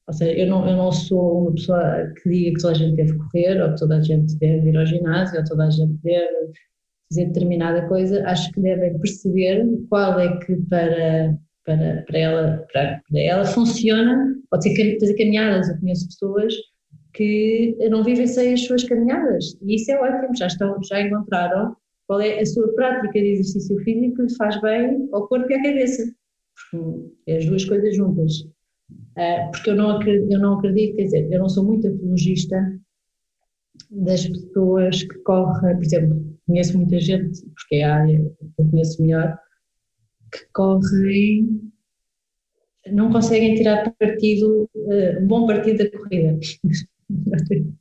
[0.08, 2.96] Ou seja, eu não, eu não sou uma pessoa que diga que toda a gente
[2.96, 5.94] deve correr, ou que toda a gente deve ir ao ginásio, ou toda a gente
[6.04, 6.52] deve
[7.10, 8.24] fazer determinada coisa.
[8.28, 11.36] Acho que devem perceber qual é que para,
[11.66, 14.36] para, para, ela, para, para ela funciona.
[14.52, 16.54] Pode ser fazer caminhadas, eu conheço pessoas
[17.16, 19.58] que não vivem sem as suas caminhadas.
[19.62, 21.76] E isso é ótimo, já, estão, já encontraram
[22.08, 25.56] qual é a sua prática de exercício físico que lhe faz bem ao corpo e
[25.56, 26.04] à cabeça.
[26.72, 28.32] Porque é as duas coisas juntas.
[29.16, 32.58] Uh, porque eu não, acredito, eu não acredito, quer dizer, eu não sou muito apologista
[33.90, 38.70] das pessoas que correm, por exemplo, conheço muita gente, porque é a área que eu
[38.70, 39.38] conheço melhor,
[40.32, 41.62] que correm,
[42.92, 46.38] não conseguem tirar partido, uh, um bom partido da corrida.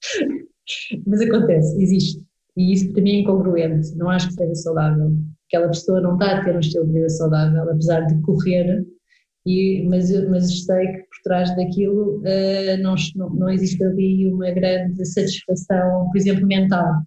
[1.07, 2.22] Mas acontece, existe.
[2.57, 5.12] E isso para mim é incongruente, não acho que seja saudável.
[5.49, 8.87] Aquela pessoa não está a ter um estilo de vida saudável, apesar de correr
[9.47, 12.94] e, mas, mas sei que trás daquilo uh, não,
[13.34, 17.02] não existe ali uma grande satisfação, por exemplo, mental.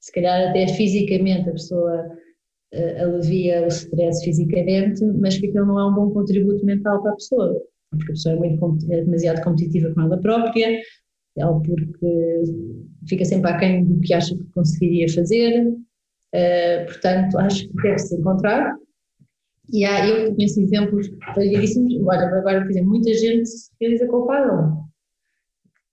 [0.00, 2.06] Se calhar até fisicamente a pessoa
[2.74, 7.12] uh, alivia o stress fisicamente, mas que aquilo não é um bom contributo mental para
[7.12, 10.80] a pessoa, porque a pessoa é, muito, é demasiado competitiva com ela própria,
[11.36, 12.42] ou porque
[13.08, 15.68] fica sempre aquém do que acha que conseguiria fazer.
[15.68, 18.74] Uh, portanto, acho que deve-se encontrar
[19.72, 21.94] e há, eu conheço exemplos variedíssimos.
[22.06, 24.90] Olha, agora, por exemplo, muita gente se realiza com o paddle.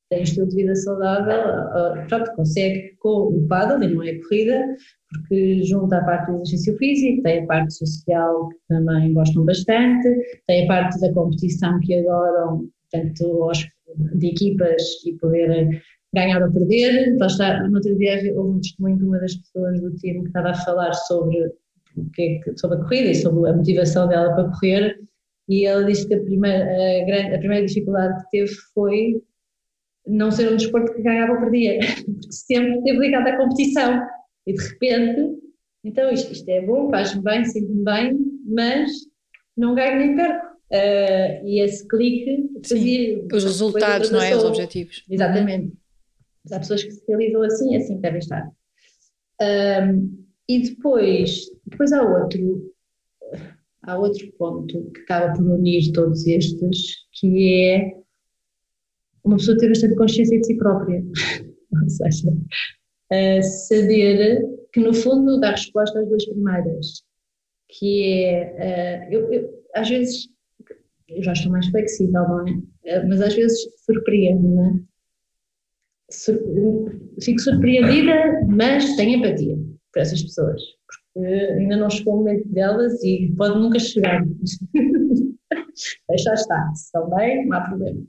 [0.09, 4.65] Tem estilo de vida saudável, pronto, consegue com o paddle, e não é corrida,
[5.11, 10.07] porque junta a parte do exercício físico, tem a parte social que também gostam bastante,
[10.47, 13.67] tem a parte da competição que adoram, tanto aos,
[14.15, 15.81] de equipas e poder
[16.13, 17.09] ganhar ou perder.
[17.09, 20.27] Então, está, no outro dia houve um testemunho de uma das pessoas do time que
[20.27, 21.51] estava a falar sobre
[22.13, 24.99] que, sobre a corrida e sobre a motivação dela para correr,
[25.49, 29.21] e ela disse que a primeira, a, grande, a primeira dificuldade que teve foi
[30.05, 34.01] não ser um desporto que ganhava ou perdia, porque sempre esteve ligado à competição,
[34.45, 35.39] e de repente,
[35.83, 38.91] então isto, isto é bom, faz-me bem, sinto-me bem, mas
[39.55, 40.47] não ganho nem perco.
[40.69, 43.19] Uh, e esse clique fazia.
[43.19, 44.35] Sim, os resultados, não é?
[44.35, 45.03] Os objetivos.
[45.09, 45.67] Exatamente.
[45.67, 45.77] Uhum.
[46.51, 48.49] Há pessoas que se realizam assim, assim que devem estar.
[49.41, 52.73] Um, e depois, depois há outro,
[53.83, 57.97] há outro ponto que acaba por unir todos estes, que é
[59.23, 61.03] uma pessoa ter bastante consciência de si própria.
[61.83, 62.31] Ou seja,
[63.41, 64.41] saber
[64.71, 67.03] que no fundo dá resposta às duas primeiras,
[67.69, 70.29] que é, eu, eu, às vezes,
[71.09, 73.03] eu já estou mais flexível, não é?
[73.05, 74.85] Mas às vezes surpreende-me,
[76.09, 76.39] Sur,
[77.21, 79.57] fico surpreendida, mas tenho empatia
[79.91, 80.61] para essas pessoas,
[81.23, 84.23] ainda não chegou o momento delas e pode nunca chegar.
[86.09, 88.01] Deixa estar, se estão bem, não há problema.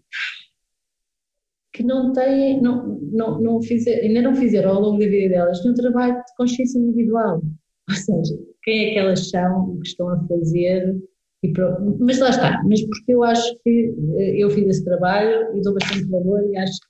[1.73, 5.63] Que não têm, não, não, não fizer, ainda não fizeram ao longo da vida delas
[5.63, 7.43] nenhum trabalho de consciência individual.
[7.89, 10.97] Ou seja, quem é que elas são, o que estão a fazer,
[11.43, 11.53] e
[12.01, 15.75] mas lá está, mas porque eu acho que eh, eu fiz esse trabalho e dou
[15.75, 16.81] bastante valor e acho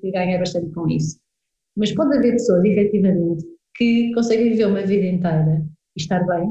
[0.00, 1.20] que ganhei bastante com isso.
[1.76, 3.44] Mas pode haver pessoas, efetivamente,
[3.76, 5.67] que conseguem viver uma vida inteira
[6.02, 6.48] estar bem,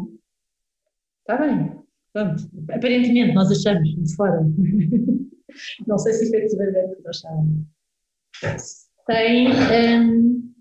[1.22, 1.78] está bem.
[2.14, 2.50] Pronto.
[2.72, 4.42] Aparentemente, nós achamos de fora.
[5.88, 8.88] Não sei se efetivamente nós sabemos.
[9.08, 10.54] Tem, um,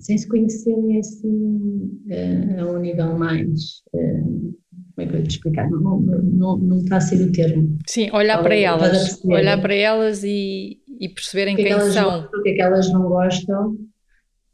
[0.00, 3.82] sem se conhecerem assim uh, a um nível mais.
[3.92, 4.56] Uh,
[4.94, 5.70] como é que eu vou te explicar?
[5.70, 7.78] Não, não, não, não está a ser o termo.
[7.86, 9.22] Sim, olhar para elas.
[9.24, 12.22] Olhar para elas e, e perceberem que é quem são.
[12.22, 13.76] Gostam, o que é que elas não gostam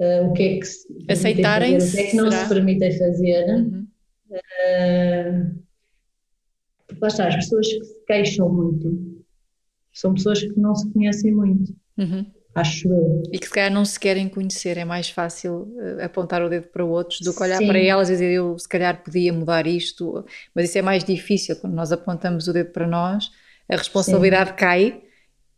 [0.03, 2.43] uh, o que é que se aceitarem fazer, o que é que não será?
[2.43, 3.47] se permitem fazer.
[3.47, 3.87] Uhum.
[4.31, 5.63] Uh,
[7.01, 9.23] lá está, as pessoas que se queixam muito
[9.93, 11.75] são pessoas que não se conhecem muito.
[11.99, 12.27] Uhum.
[12.55, 13.23] Acho eu.
[13.33, 16.69] E que se calhar não se querem conhecer, é mais fácil uh, apontar o dedo
[16.69, 17.67] para outros do que olhar Sim.
[17.67, 20.25] para elas e dizer eu se calhar podia mudar isto,
[20.55, 23.31] mas isso é mais difícil quando nós apontamos o dedo para nós,
[23.71, 24.57] a responsabilidade Sim.
[24.57, 25.03] cai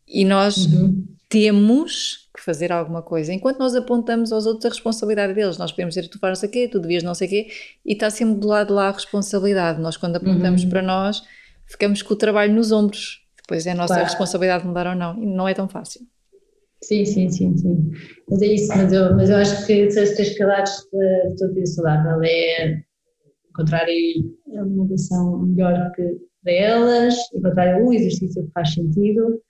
[0.07, 1.05] e nós uhum.
[1.28, 3.32] Temos que fazer alguma coisa.
[3.32, 6.48] Enquanto nós apontamos aos outros a responsabilidade deles, nós podemos dizer tu fazes não sei
[6.48, 7.48] quê, tu devias não sei quê,
[7.84, 9.80] e está sempre do lado de lá a responsabilidade.
[9.80, 10.70] Nós, quando apontamos uhum.
[10.70, 11.22] para nós,
[11.66, 13.22] ficamos com o trabalho nos ombros.
[13.36, 14.08] Depois é a nossa claro.
[14.08, 16.00] responsabilidade mudar ou não, e não é tão fácil.
[16.82, 17.90] Sim, sim, sim, sim.
[18.28, 21.66] Mas é isso, mas eu, mas eu acho que esses três pilares de toda vida
[21.66, 22.82] saudável é
[23.50, 29.40] encontrar a alimentação melhor que para elas, encontrar o exercício que faz sentido,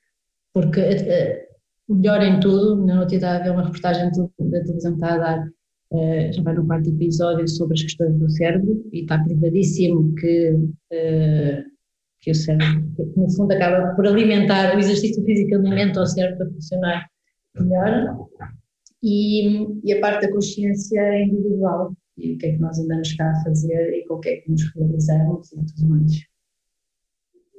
[0.52, 1.48] porque eh,
[1.88, 2.84] melhor em tudo.
[2.84, 5.46] Na noite estava a ver uma reportagem da televisão que está a dar,
[5.92, 10.52] uh, já vai no quarto episódio, sobre as questões do cérebro e está provadíssimo que,
[10.52, 11.64] uh,
[12.20, 16.38] que o cérebro, que no fundo, acaba por alimentar, o exercício físico alimenta o cérebro
[16.38, 17.06] para funcionar
[17.58, 18.26] melhor.
[19.02, 23.30] E, e a parte da consciência individual, e o que é que nós andamos cá
[23.30, 26.33] a fazer e com o que é que nos realizamos e tudo mais.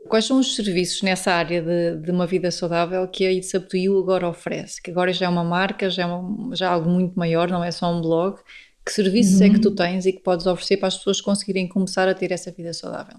[0.08, 3.68] Quais são os serviços nessa área de, de uma vida saudável que a It's Up
[3.68, 4.82] To You agora oferece?
[4.82, 7.64] Que agora já é uma marca, já é, uma, já é algo muito maior, não
[7.64, 8.40] é só um blog.
[8.86, 9.48] Que serviços uhum.
[9.48, 9.76] é que tu uhum.
[9.76, 13.18] tens e que podes oferecer para as pessoas conseguirem começar a ter essa vida saudável?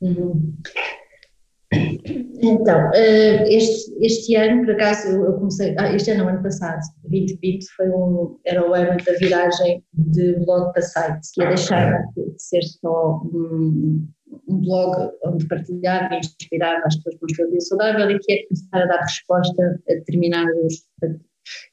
[0.00, 0.54] Uhum.
[2.42, 7.66] Então, eh, este, este ano, por acaso, eu comecei, ah, este ano, ano passado, 2020,
[7.74, 12.34] foi um, era o ano da viragem de blog para site, que ia deixar de
[12.36, 14.06] ser só um,
[14.48, 18.32] um blog onde partilhar e inspirar as pessoas para um estilo vida saudável e que
[18.32, 20.84] é começar a dar resposta a determinados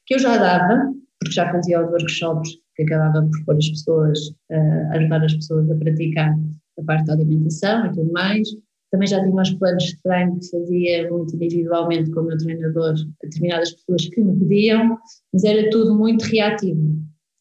[0.06, 4.18] que eu já dava, porque já fazia os workshops que acabava por pôr as pessoas,
[4.50, 6.34] uh, ajudar as pessoas a praticar
[6.78, 8.48] a parte da alimentação e tudo mais,
[8.90, 12.94] também já tinha os planos de treino que fazia muito individualmente com o meu treinador,
[13.22, 14.98] determinadas pessoas que me pediam,
[15.32, 17.00] mas era tudo muito reativo,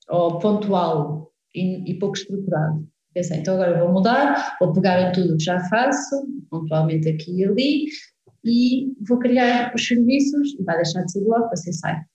[0.09, 2.87] ou pontual e, e pouco estruturado.
[3.13, 7.45] Pensei, então agora vou mudar, vou pegar em tudo que já faço, pontualmente aqui e
[7.45, 7.85] ali,
[8.45, 12.05] e vou criar os serviços, e vai deixar de ser blog para ser site.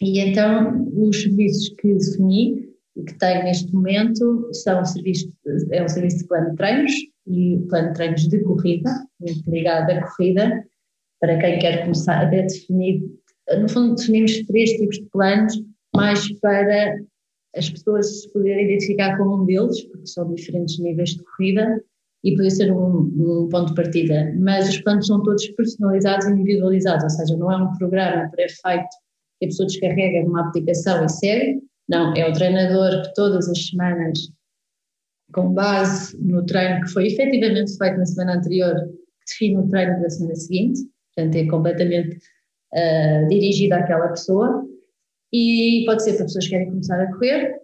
[0.00, 5.32] E então os serviços que defini e que tenho neste momento são serviços,
[5.70, 6.92] é um serviço de plano de treinos
[7.28, 8.90] e plano de treinos de corrida,
[9.20, 10.64] muito ligado à corrida,
[11.20, 13.00] para quem quer começar a definir,
[13.60, 15.54] no fundo definimos três tipos de planos,
[15.94, 16.96] mais para
[17.56, 21.82] as pessoas se poderem identificar com um deles, porque são diferentes níveis de corrida,
[22.24, 24.32] e poder ser um, um, ponto de partida.
[24.38, 28.88] Mas os planos são todos personalizados e individualizados, ou seja, não é um programa pré-feito
[29.38, 33.66] que a pessoa descarrega numa aplicação e segue, não, é o treinador que todas as
[33.66, 34.30] semanas,
[35.34, 38.74] com base no treino que foi efetivamente feito na semana anterior,
[39.26, 40.80] define o treino da semana seguinte,
[41.14, 42.16] portanto é completamente
[42.72, 44.64] uh, dirigido àquela pessoa
[45.32, 47.54] e pode ser para pessoas que querem começar a correr,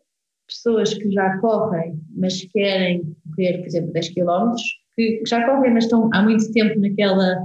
[0.46, 3.02] pessoas que já correm, mas querem
[3.34, 4.54] correr, por exemplo, 10 km,
[4.94, 7.36] que já correm, mas estão há muito tempo naquela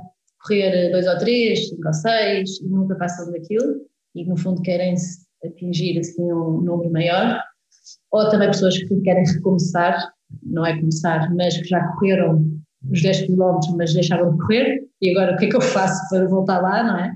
[0.41, 3.81] correr 2 ou 3, 5 ou 6 e nunca passam daquilo
[4.15, 4.95] e no fundo querem
[5.43, 7.41] atingir assim um número maior,
[8.11, 9.97] ou também pessoas que querem recomeçar,
[10.43, 12.45] não é começar, mas que já correram
[12.89, 16.09] os 10 km, mas deixaram de correr, e agora o que é que eu faço
[16.09, 17.15] para voltar lá, não é?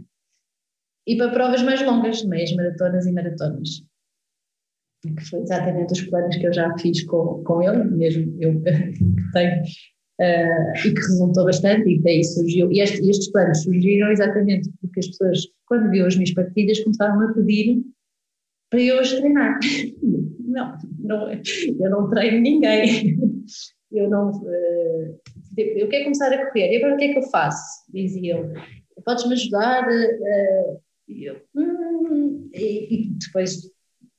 [1.07, 3.69] E para provas mais longas, meias maratonas e maratonas.
[5.01, 9.31] Que foi exatamente os planos que eu já fiz com, com ele, mesmo eu que
[9.31, 9.61] tenho,
[10.19, 12.69] uh, e que resultou bastante, e daí surgiu.
[12.71, 17.21] E este, estes planos surgiram exatamente porque as pessoas, quando viram as minhas partidas, começaram
[17.21, 17.81] a pedir
[18.69, 19.59] para eu as treinar.
[20.47, 23.17] Não, não, eu não treino ninguém.
[23.91, 24.31] Eu não.
[24.31, 25.19] Uh,
[25.55, 27.85] eu quero começar a correr, e agora o que é que eu faço?
[27.93, 28.51] Diziam.
[29.05, 29.87] Podes-me ajudar?
[29.87, 33.71] Uh, e eu, hum, e, depois,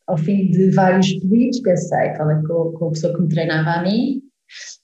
[0.07, 3.83] ao fim de vários pedidos, pensei, falei com, com a pessoa que me treinava a
[3.83, 4.23] mim,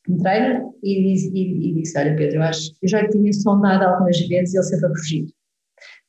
[0.05, 3.32] que me treina, e disse, e, e disse olha Pedro, eu acho eu já tinha
[3.32, 5.26] sondado algumas vezes e ele sempre a fugir.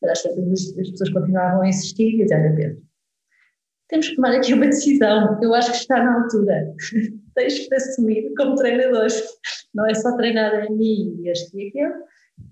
[0.02, 2.86] Mas as, as pessoas continuavam a insistir e dizer, olha Pedro,
[3.88, 6.74] temos que tomar aqui uma decisão, eu acho que está na altura.
[7.36, 9.08] Tens que assumir como treinador.
[9.74, 11.94] Não é só treinar a mim e este e aquele.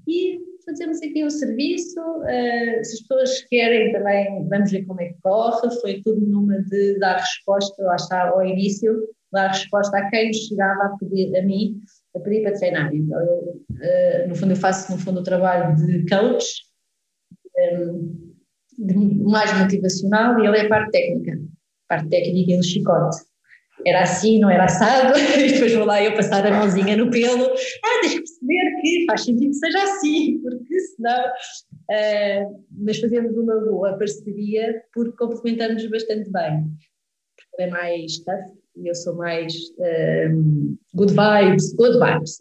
[0.07, 5.09] E fazemos aqui o serviço, uh, se as pessoas querem também, vamos ver como é
[5.09, 10.09] que corre, foi tudo numa de dar resposta, lá está, ao início, dar resposta a
[10.09, 11.81] quem chegava a pedir, a mim,
[12.15, 12.93] a pedir para treinar.
[12.93, 16.45] Então, eu, uh, no fundo, eu faço, no fundo, o trabalho de coach,
[17.57, 18.33] um,
[18.77, 21.39] de, mais motivacional, e ele é a parte técnica,
[21.89, 23.32] a parte técnica do chicote
[23.85, 27.45] era assim, não era assado, e depois vou lá eu passar a mãozinha no pelo,
[27.45, 33.37] ah, tens que perceber que faz sentido que seja assim, porque senão, uh, mas fazemos
[33.37, 36.63] uma boa parceria porque complementamos bastante bem,
[37.35, 39.53] porque ele é mais tough e eu sou mais
[40.31, 42.39] um, good vibes, good vibes,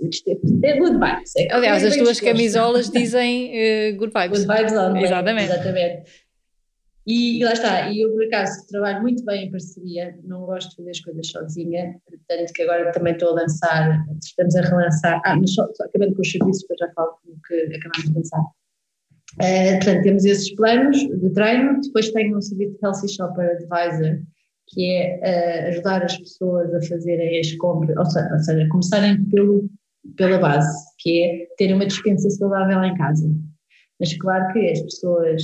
[0.64, 1.36] é good vibes.
[1.36, 4.44] É Aliás, as tuas camisolas dizem uh, good vibes.
[4.44, 5.04] Good vibes only.
[5.04, 5.52] Exatamente.
[5.52, 6.21] Exatamente.
[7.06, 10.70] E, e, lá está, e eu por acaso trabalho muito bem em parceria, não gosto
[10.70, 15.20] de fazer as coisas sozinha, tanto que agora também estou a lançar, estamos a relançar,
[15.24, 18.14] ah, mas só, só acabando com os serviços, depois já falo do que acabamos de
[18.14, 18.40] lançar.
[19.34, 24.20] Uh, portanto, temos esses planos de treino, depois tenho um serviço de Healthy Shopper Advisor,
[24.68, 29.24] que é uh, ajudar as pessoas a fazerem as compras, ou seja, ou seja, começarem
[29.24, 29.68] pelo,
[30.16, 33.28] pela base, que é ter uma dispensa saudável em casa.
[33.98, 35.42] Mas claro que as pessoas,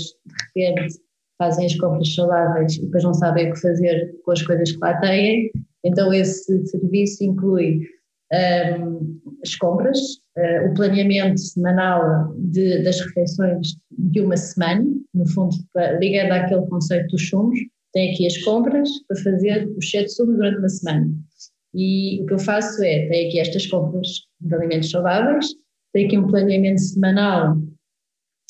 [0.55, 0.99] de repente,
[1.39, 4.79] fazem as compras saudáveis e depois não sabem o que fazer com as coisas que
[4.79, 5.51] lá têm.
[5.85, 7.81] Então, esse serviço inclui
[8.81, 9.99] um, as compras,
[10.37, 14.85] uh, o planeamento semanal de, das refeições de uma semana,
[15.15, 15.57] no fundo,
[16.01, 17.59] ligando àquele conceito dos sumos.
[17.95, 21.11] Tem aqui as compras para fazer os sete sumos durante uma semana.
[21.75, 24.09] E o que eu faço é, tenho aqui estas compras
[24.41, 25.47] de alimentos saudáveis,
[25.95, 27.57] tenho aqui um planeamento semanal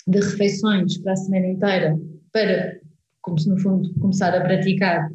[0.07, 1.97] de refeições para a semana inteira
[2.33, 2.78] para,
[3.29, 5.11] como se no fundo, começar a praticar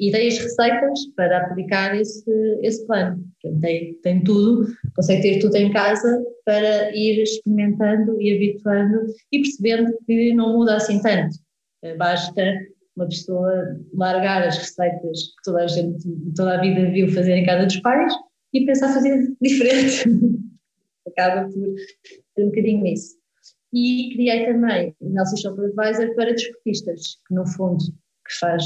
[0.00, 2.30] ideias, receitas para aplicar esse,
[2.62, 3.22] esse plano.
[3.60, 9.92] Tem, tem tudo, consegue ter tudo em casa para ir experimentando e habituando e percebendo
[10.06, 11.36] que não muda assim tanto.
[11.82, 12.42] Eh, basta
[12.96, 17.46] uma pessoa largar as receitas que toda a gente, toda a vida viu fazer em
[17.46, 18.12] casa dos pais
[18.52, 20.04] e pensar fazer diferente.
[21.06, 21.74] Acaba por
[22.34, 23.18] ter um bocadinho isso
[23.72, 27.84] e criei também o Nelson Shopper Advisor para desportistas, que no fundo
[28.26, 28.64] que faz,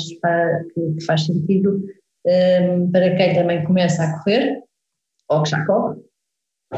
[0.75, 1.83] que faz sentido
[2.27, 4.63] um, para quem também começa a correr,
[5.29, 6.01] ou que já corre,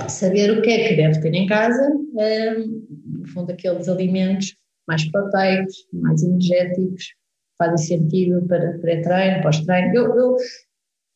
[0.09, 2.87] saber o que é que deve ter em casa, um,
[3.19, 4.57] no fundo, aqueles alimentos
[4.87, 7.15] mais proteicos, mais energéticos,
[7.59, 9.95] fazem sentido para pré-treino, pós-treino.
[9.95, 10.37] Eu, eu,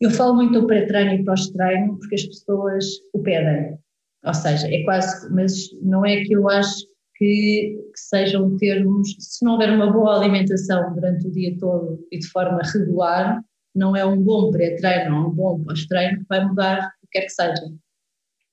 [0.00, 3.78] eu falo muito do pré-treino e pós-treino porque as pessoas o pedem.
[4.24, 6.86] Ou seja, é quase, mas não é que eu acho
[7.18, 12.18] que, que, sejam termos, se não houver uma boa alimentação durante o dia todo e
[12.18, 13.42] de forma regular,
[13.74, 17.26] não é um bom pré-treino ou um bom pós-treino que vai mudar o que quer
[17.26, 17.72] que seja.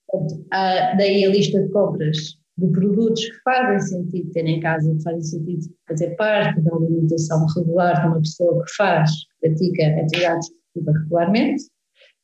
[0.10, 4.96] Portanto, há daí a lista de compras de produtos que fazem sentido ter em casa,
[4.96, 10.02] que fazem sentido fazer parte da alimentação regular de uma pessoa que faz, que pratica
[10.02, 11.64] atividades regularmente.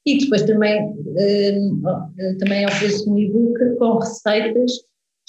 [0.06, 4.72] E depois também, uh, também ofereço um e-book com receitas,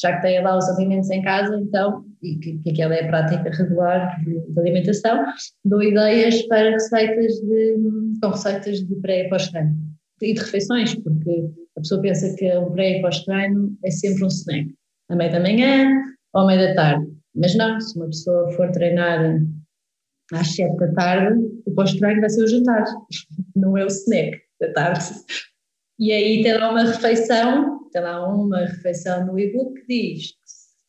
[0.01, 3.09] já que tem lá os alimentos em casa, então, e que, que aquela é a
[3.09, 5.25] prática regular de, de, alimentação,
[5.65, 7.77] dou ideias para receitas de,
[8.23, 9.75] com receitas de pré e pós-treino.
[10.21, 14.29] E de refeições, porque a pessoa pensa que o pré e pós-treino é sempre um
[14.29, 14.75] snack
[15.11, 15.91] à meia da manhã
[16.35, 17.13] ou à meia da tarde.
[17.35, 19.41] Mas não, se uma pessoa for treinar
[20.33, 22.85] às sete da tarde, o pós-treino vai ser o jantar,
[23.57, 25.05] não é o snack da tarde.
[26.03, 30.33] E aí tem lá uma refeição, tem lá uma refeição no e-book que diz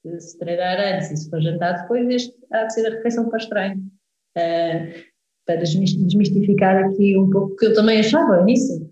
[0.02, 3.30] que se treinar antes e se for jantar depois, este há de ser a refeição
[3.30, 3.80] pós-treino.
[4.35, 5.14] Uh,
[5.45, 8.91] para desmistificar aqui um pouco, que eu também achava nisso.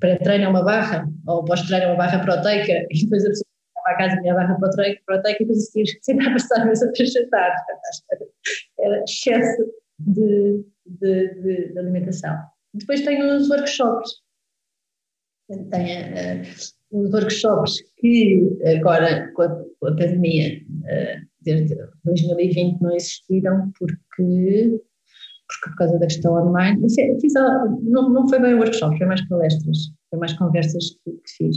[0.00, 3.46] Pré-treino é uma barra, ou pós-treino é uma barra proteica, e depois a pessoa
[3.84, 6.64] para a casa da minha barra proteica, proteica e depois que sempre a passar a
[6.64, 7.54] mesa para jantar.
[8.80, 12.36] Era excesso de, de, de, de, alimentação.
[12.74, 14.10] Depois tenho os workshops.
[15.70, 22.94] Tenho uh, os workshops que agora, com a, com a pandemia, uh, desde 2020 não
[22.94, 24.80] existiram porque,
[25.48, 26.80] porque por causa da questão online.
[27.20, 29.78] Fiz, não, não foi bem workshop, foi mais palestras,
[30.10, 31.56] foi mais conversas que, que fiz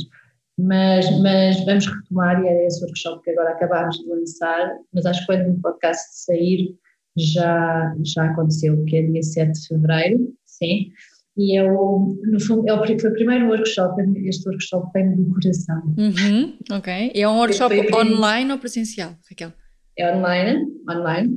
[0.58, 5.22] mas, mas vamos retomar e é esse workshop que agora acabámos de lançar, mas acho
[5.22, 6.76] que quando o podcast sair
[7.18, 10.92] já, já aconteceu, que é dia 7 de fevereiro, sim,
[11.36, 15.34] e é o, no fundo, é o, foi o primeiro workshop, este workshop vem do
[15.34, 15.82] coração.
[15.98, 19.52] Uhum, ok, é um workshop online ou presencial, Raquel?
[19.98, 21.36] É online, online,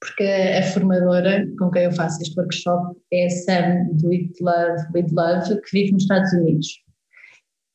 [0.00, 4.82] porque a formadora com quem eu faço este workshop é a Sam do It Love
[4.94, 6.66] With Love, que vive nos Estados Unidos.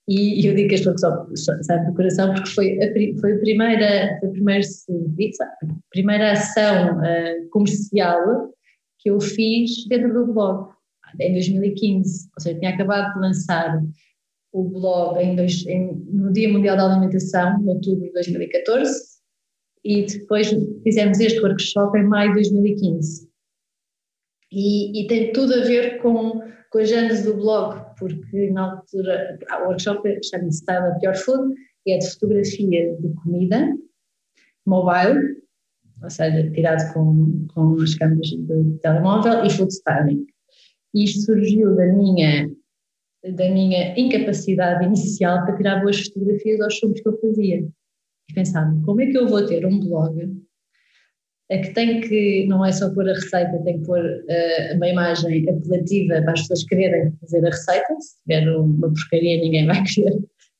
[0.07, 4.19] E, eu digo que este workshop sabe do coração porque foi a, foi a primeira,
[4.19, 8.53] foi a primeira, a primeira ação uh, comercial
[8.99, 10.74] que eu fiz dentro do blog,
[11.19, 12.29] em 2015.
[12.35, 13.81] Ou seja, tinha acabado de lançar
[14.51, 19.15] o blog em dois, em, no Dia Mundial da Alimentação, em outubro de 2014,
[19.83, 20.49] e depois
[20.83, 23.29] fizemos este workshop em maio de 2015.
[24.51, 26.41] E, e tem tudo a ver com
[26.75, 31.55] com anos do blog, porque na altura o workshop chama-se Style of Your Food
[31.85, 33.73] e é de fotografia de comida,
[34.65, 35.41] mobile,
[36.03, 40.27] ou seja, tirado com, com as câmeras de telemóvel e food styling.
[40.95, 42.49] Isto surgiu da minha,
[43.23, 47.67] da minha incapacidade inicial para tirar boas fotografias aos filmes que eu fazia.
[48.29, 50.35] E pensava, como é que eu vou ter um blog
[51.49, 54.87] é que tem que, não é só pôr a receita, tem que pôr uh, uma
[54.87, 59.83] imagem apelativa para as pessoas quererem fazer a receita, se tiver uma porcaria ninguém vai
[59.85, 60.17] querer,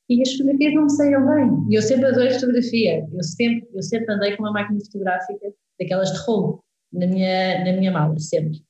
[0.10, 4.14] e as fotografias não saiam bem, e eu sempre adorei fotografia, eu sempre, eu sempre
[4.14, 6.64] andei com uma máquina fotográfica daquelas de rolo,
[6.94, 8.62] na minha, na minha mala, sempre,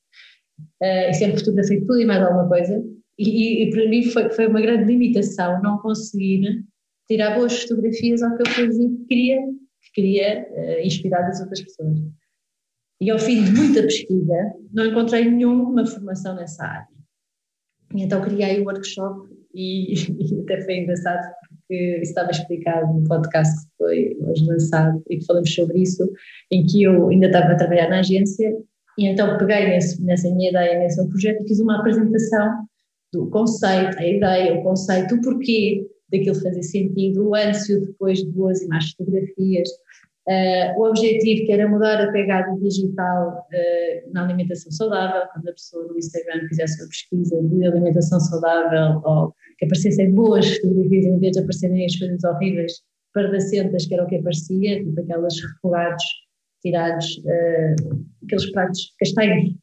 [0.82, 2.82] uh, e sempre fotografei tudo e mais alguma coisa,
[3.18, 6.62] e, e, para mim foi, foi uma grande limitação não conseguir
[7.08, 9.38] tirar boas fotografias ao que eu fazia, queria
[9.94, 11.98] queria uh, inspirar as outras pessoas.
[13.00, 16.88] E ao fim de muita pesquisa, não encontrei nenhuma formação nessa área.
[17.94, 23.08] E então criei o workshop e, e até foi engraçado porque isso estava explicado no
[23.08, 26.08] podcast que foi hoje lançado e que falamos sobre isso,
[26.50, 28.56] em que eu ainda estava a trabalhar na agência
[28.98, 32.66] e então peguei nesse, nessa minha ideia, nesse meu projeto fiz uma apresentação
[33.12, 37.86] do conceito, a ideia, o conceito, o porquê daquilo fazer sentido, o antes e o
[37.86, 39.68] depois de boas e más fotografias,
[40.28, 45.52] Uh, o objetivo que era mudar a pegada digital uh, na alimentação saudável, quando a
[45.52, 51.20] pessoa no Instagram fizesse uma pesquisa de alimentação saudável ou que aparecessem boas fotografias em
[51.20, 52.72] vez de aparecerem as coisas horríveis,
[53.14, 56.04] pardacentas, que era o que aparecia, tipo aquelas refogados
[56.62, 59.54] tirados, uh, aqueles pratos castanhos,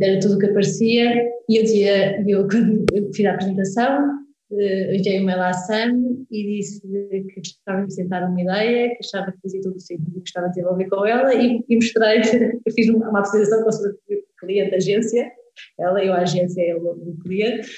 [0.00, 1.14] era tudo o que aparecia,
[1.48, 4.10] e eu dizia, eu quando fiz a apresentação,
[4.50, 8.98] uh, enviei uma mail à Sam e disse que gostava de apresentar uma ideia, que
[9.04, 12.20] achava que fazia todo o sentido que gostava de desenvolver com ela e, e mostrei,
[12.66, 15.30] eu fiz uma, uma apresentação com o cliente da agência,
[15.78, 17.68] ela e a agência, ele o cliente,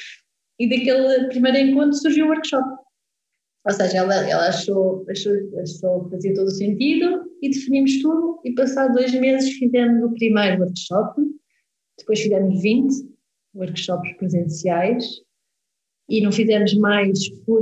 [0.59, 2.67] e daquele primeiro encontro surgiu o workshop.
[3.65, 8.41] Ou seja, ela, ela achou, achou, achou que fazia todo o sentido e definimos tudo
[8.45, 11.21] e passados dois meses fizemos o primeiro workshop,
[11.99, 13.09] depois fizemos 20
[13.55, 15.05] workshops presenciais
[16.09, 17.19] e não fizemos mais,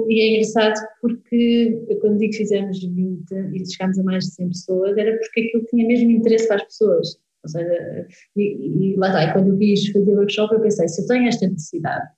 [0.09, 3.25] e é engraçado porque quando digo que fizemos 20
[3.55, 6.65] e chegámos a mais de 100 pessoas, era porque aquilo tinha mesmo interesse para as
[6.65, 10.61] pessoas, ou seja, e, e lá está, e quando eu quis fazer o workshop eu
[10.61, 12.09] pensei, se eu tenho esta necessidade,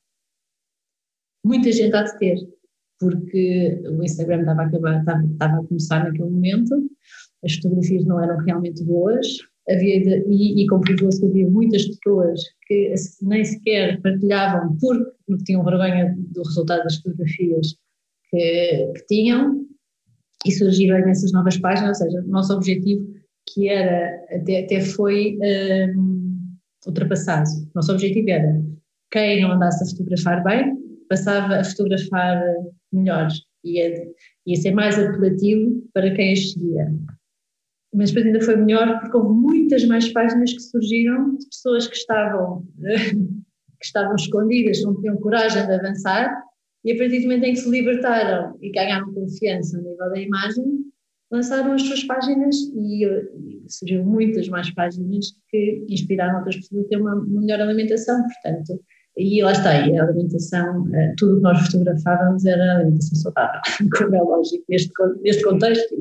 [1.44, 2.36] muita gente há de ter,
[3.01, 6.90] porque o Instagram estava a, acabar, estava, estava a começar naquele momento,
[7.44, 9.27] as fotografias não eram realmente boas,
[9.69, 16.15] havia e, e comprovou-se que havia muitas pessoas que nem sequer partilhavam porque tinham vergonha
[16.16, 17.77] do resultado das fotografias
[18.31, 19.69] que, que tinham,
[20.47, 23.06] e surgiram essas novas páginas, ou seja, o nosso objetivo
[23.48, 25.39] que era, até, até foi
[25.97, 26.39] um,
[26.86, 27.48] ultrapassado.
[27.74, 28.62] Nosso objetivo era
[29.10, 30.77] quem não andasse a fotografar bem,
[31.09, 32.43] passava a fotografar
[32.93, 33.28] melhor,
[33.65, 33.94] ia,
[34.47, 36.93] ia ser mais apelativo para quem as seguia.
[37.94, 41.97] Mas depois ainda foi melhor porque houve muitas mais páginas que surgiram de pessoas que
[41.97, 46.43] estavam, que estavam escondidas, não tinham coragem de avançar,
[46.85, 50.20] e a partir do momento em que se libertaram e ganharam confiança no nível da
[50.20, 50.65] imagem,
[51.31, 56.89] lançaram as suas páginas e, e surgiram muitas mais páginas que inspiraram outras pessoas a
[56.89, 58.81] ter uma melhor alimentação, portanto,
[59.16, 63.60] e lá está, e a alimentação, eh, tudo o que nós fotografávamos era alimentação saudável,
[63.98, 64.93] como é lógico, neste,
[65.23, 65.97] neste contexto,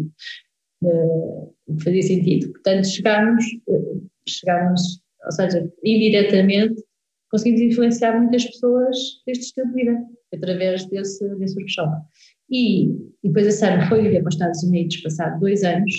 [0.83, 2.51] uh, fazia sentido.
[2.51, 4.81] Portanto, chegámos, uh, chegámos,
[5.25, 6.83] ou seja, indiretamente,
[7.29, 11.91] conseguimos influenciar muitas pessoas deste estilo de vida, através desse, desse workshop.
[12.49, 12.85] E,
[13.23, 15.93] e depois a Sara foi viver para os Estados Unidos, passado dois anos,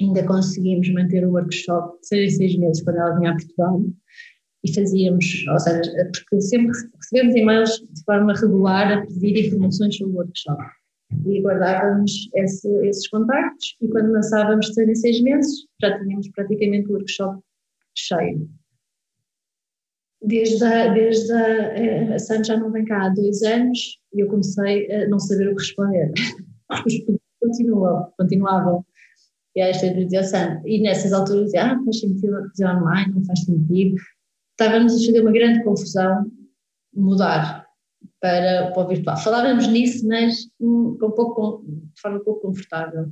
[0.00, 3.84] ainda conseguimos manter o workshop seis seis meses quando ela vinha a Portugal,
[4.64, 10.12] e fazíamos, ou seja, porque sempre recebemos e-mails de forma regular a pedir informações sobre
[10.12, 10.62] o workshop.
[11.26, 16.88] E guardávamos esse, esses contactos e quando lançávamos seis em seis meses já tínhamos praticamente
[16.88, 17.40] o workshop
[17.94, 18.48] cheio.
[20.22, 24.28] Desde a, desde a, eh, a já não vem cá há dois anos e eu
[24.28, 26.12] comecei a não saber o que responder.
[26.86, 26.94] Os
[27.40, 28.84] continuam, continuavam.
[29.54, 30.62] E a esta direção.
[30.64, 33.96] E nessas alturas dizia, ah, faz sentido fazer online, não faz sentido
[34.62, 36.30] estávamos a fazer uma grande confusão
[36.94, 37.61] mudar
[38.20, 39.16] para, para o virtual.
[39.18, 43.10] Falávamos nisso, mas um, um pouco, de forma um pouco confortável.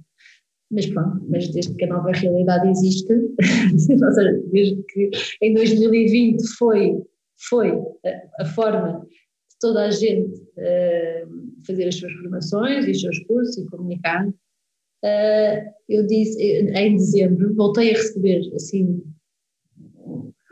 [0.70, 3.08] Mas pronto, mas desde que a nova realidade existe,
[4.52, 5.10] desde que
[5.42, 7.02] em 2020 foi,
[7.48, 13.00] foi a, a forma de toda a gente uh, fazer as suas formações e os
[13.00, 19.02] seus cursos e comunicar, uh, eu disse, em dezembro, voltei a receber assim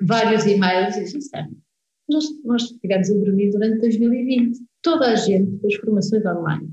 [0.01, 1.31] vários e-mails e disse,
[2.09, 6.71] nós, nós estivemos a dormir durante 2020, toda a gente fez formações online.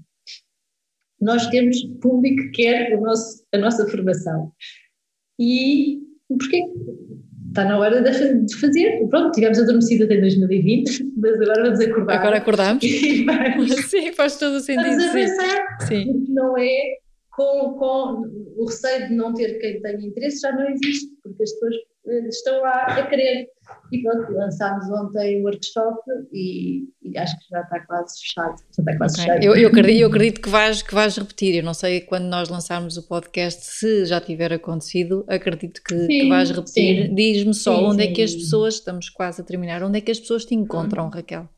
[1.22, 4.52] Nós temos público que quer nosso, a nossa formação.
[5.40, 6.62] E porquê?
[7.48, 9.08] Está na hora de fazer.
[9.08, 12.20] Pronto, tivemos adormecido até 2020, mas agora vamos acordar.
[12.20, 12.84] Agora acordamos.
[13.90, 14.86] sim, faz todo o sentido.
[14.86, 16.26] Vamos a pensar, sim.
[16.30, 16.98] não é
[17.32, 18.24] com, com
[18.58, 21.76] o receio de não ter quem tenha interesse, já não existe, porque as pessoas
[22.28, 23.48] estão lá a querer.
[23.92, 26.00] E pronto, lançámos ontem o workshop
[26.32, 28.56] e, e, acho que já está quase fechado.
[28.58, 29.26] Já está quase okay.
[29.26, 29.44] fechado.
[29.44, 31.56] Eu, eu, acredito, eu acredito que vais, que vais repetir.
[31.56, 35.26] Eu não sei quando nós lançarmos o podcast se já tiver acontecido.
[35.28, 37.14] Acredito que, sim, que vais repetir.
[37.14, 38.10] Diz-me só sim, onde sim.
[38.10, 41.10] é que as pessoas, estamos quase a terminar, onde é que as pessoas te encontram,
[41.10, 41.50] Raquel?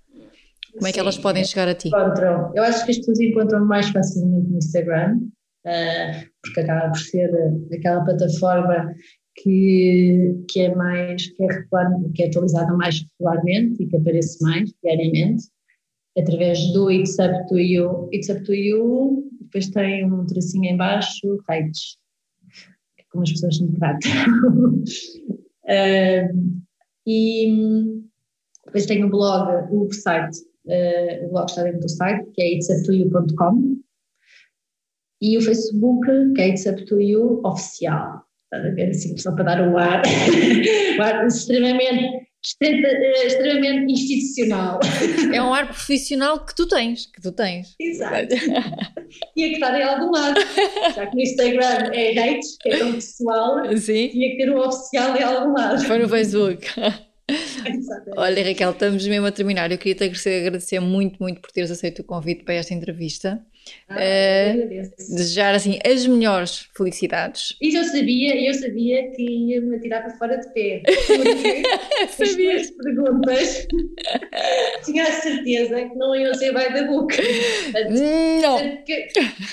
[0.78, 1.88] Como é que elas podem chegar a ti?
[1.88, 2.52] Encontram.
[2.56, 5.18] Eu acho que as pessoas encontram mais facilmente no Instagram,
[5.66, 7.32] uh, porque acaba por ser
[7.74, 8.94] aquela plataforma
[9.38, 14.42] que, que é mais, que é, regular, que é atualizada mais regularmente e que aparece
[14.44, 15.46] mais diariamente,
[16.18, 18.10] através do It's Up to You.
[18.12, 21.98] It's Up to You, depois tem um tracinho em baixo, rates,
[22.96, 24.12] que é como as pessoas me tratam.
[25.66, 26.58] uh,
[27.06, 27.94] e
[28.66, 32.58] depois tem o blog, o site, uh, o blog está dentro do site, que é
[32.58, 33.78] itsuptoyou.com
[35.22, 38.27] e o Facebook, que é It's Up to You Oficial.
[38.48, 38.90] Estás a ver?
[38.92, 40.02] Assim, só para dar o ar,
[40.98, 42.28] o ar extremamente,
[43.26, 44.80] extremamente institucional.
[45.34, 47.76] É um ar profissional que tu tens, que tu tens.
[47.78, 48.30] Exato.
[49.36, 50.40] tinha que estar em algum lado.
[50.96, 54.08] Já que no Instagram é hate, que é tão pessoal, Sim.
[54.08, 55.84] tinha que ter um oficial em algum lado.
[55.84, 56.68] Foi no Facebook.
[58.16, 59.70] Olha, Raquel, estamos mesmo a terminar.
[59.70, 63.46] Eu queria te agradecer muito, muito por teres aceito o convite para esta entrevista.
[63.90, 67.56] Ah, uh, desejar assim as melhores felicidades.
[67.62, 70.82] Isso eu sabia, eu sabia que ia me tirar para fora de pé.
[72.18, 73.68] Porque as perguntas
[74.86, 77.16] tinha a certeza que não iam ser vai da boca.
[77.90, 78.60] Não.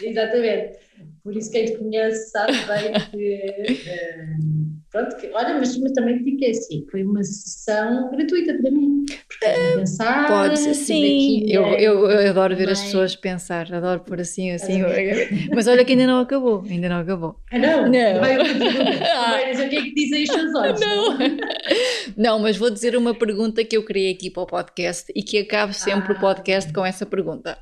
[0.02, 0.78] Exatamente.
[1.22, 3.62] Por isso quem te conhece sabe bem que.
[3.90, 9.04] Uh, pronto, que, olha, mas, mas também fiquei assim, foi uma sessão gratuita para mim.
[9.28, 10.28] Porque uh, pensar.
[10.28, 11.44] Pode ser, sim.
[11.48, 14.82] Eu, eu, eu, adoro ver as pessoas pensar, adoro por assim, assim.
[15.52, 17.40] mas olha que ainda não acabou, ainda não acabou.
[17.50, 17.82] Ah, não?
[17.90, 18.20] Não.
[18.20, 20.80] Vai, dizer o que é que dizem os seus olhos.
[20.80, 21.18] Não.
[22.16, 25.38] não, mas vou dizer uma pergunta que eu criei aqui para o podcast e que
[25.38, 27.58] acabo sempre ah, o podcast com essa pergunta.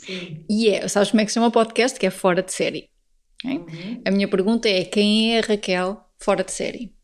[0.00, 0.44] Sim.
[0.48, 2.00] E é, sabes como é que se chama o podcast?
[2.00, 2.88] Que é Fora de Série.
[3.44, 4.00] Uhum.
[4.06, 6.94] A minha pergunta é: quem é a Raquel fora de série?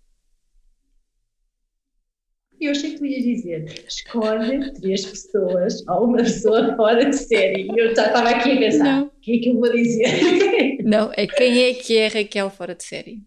[2.60, 7.62] Eu achei que tu ias dizer: escolhe três pessoas ou uma pessoa fora de série.
[7.62, 9.06] E eu já estava aqui a pensar: não.
[9.06, 10.78] o que é que eu vou dizer?
[10.84, 13.22] Não, é quem é que é Raquel fora de série?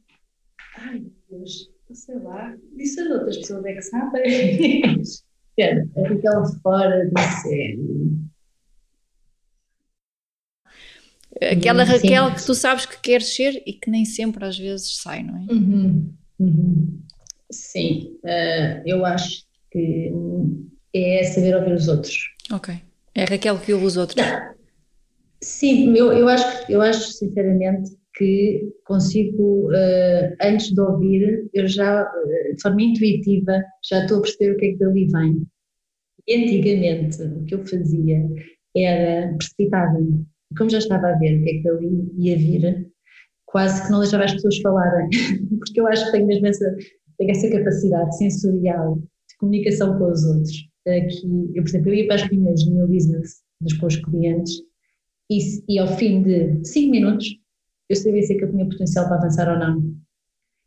[0.77, 2.55] Ai, Deus, sei lá.
[2.75, 4.81] Disse as outras pessoas é que sabem.
[5.01, 7.79] Espera, a Raquel fora de série.
[11.41, 12.35] Aquela Raquel Sim.
[12.35, 15.53] que tu sabes que queres ser e que nem sempre às vezes sai, não é?
[15.53, 16.13] Uhum.
[16.39, 16.99] Uhum.
[17.51, 20.11] Sim, uh, eu acho que
[20.93, 22.17] é saber ouvir os outros.
[22.51, 22.75] Ok.
[23.15, 24.23] É Raquel que ouve os outros.
[25.41, 32.03] Sim, eu, eu, acho, eu acho sinceramente que consigo, uh, antes de ouvir, eu já,
[32.03, 35.45] uh, de forma intuitiva, já estou a perceber o que é que dali vem.
[36.27, 38.25] E antigamente, o que eu fazia
[38.75, 39.35] era
[40.53, 42.91] precipitar-me como já estava a ver o que é que ali ia vir,
[43.45, 45.09] quase que não deixava as pessoas falarem,
[45.59, 46.75] porque eu acho que tenho mesmo essa,
[47.17, 50.51] tenho essa capacidade sensorial de comunicação com os outros.
[50.85, 51.25] Que
[51.55, 54.53] eu, por exemplo, eu ia para as reuniões do meu business dos, os clientes
[55.31, 55.39] e,
[55.69, 57.27] e ao fim de 5 minutos
[57.89, 59.93] eu sabia se aquilo tinha potencial para avançar ou não.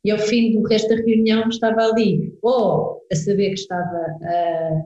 [0.05, 4.85] E ao fim do resto da reunião estava ali, ou a saber que estava a,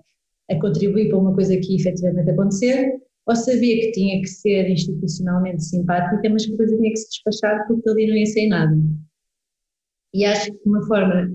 [0.51, 5.65] a contribuir para uma coisa que efetivamente acontecer, ou sabia que tinha que ser institucionalmente
[5.65, 8.77] simpática, mas que depois tinha que se despachar porque ali não ia sair nada.
[10.15, 11.31] E acho que de uma forma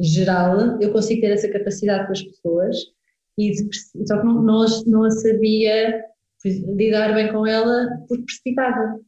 [0.00, 2.76] geral eu consigo ter essa capacidade com as pessoas,
[3.38, 3.54] e
[4.06, 6.04] só que não, não, não a sabia
[6.44, 9.00] lidar bem com ela porque precipitava.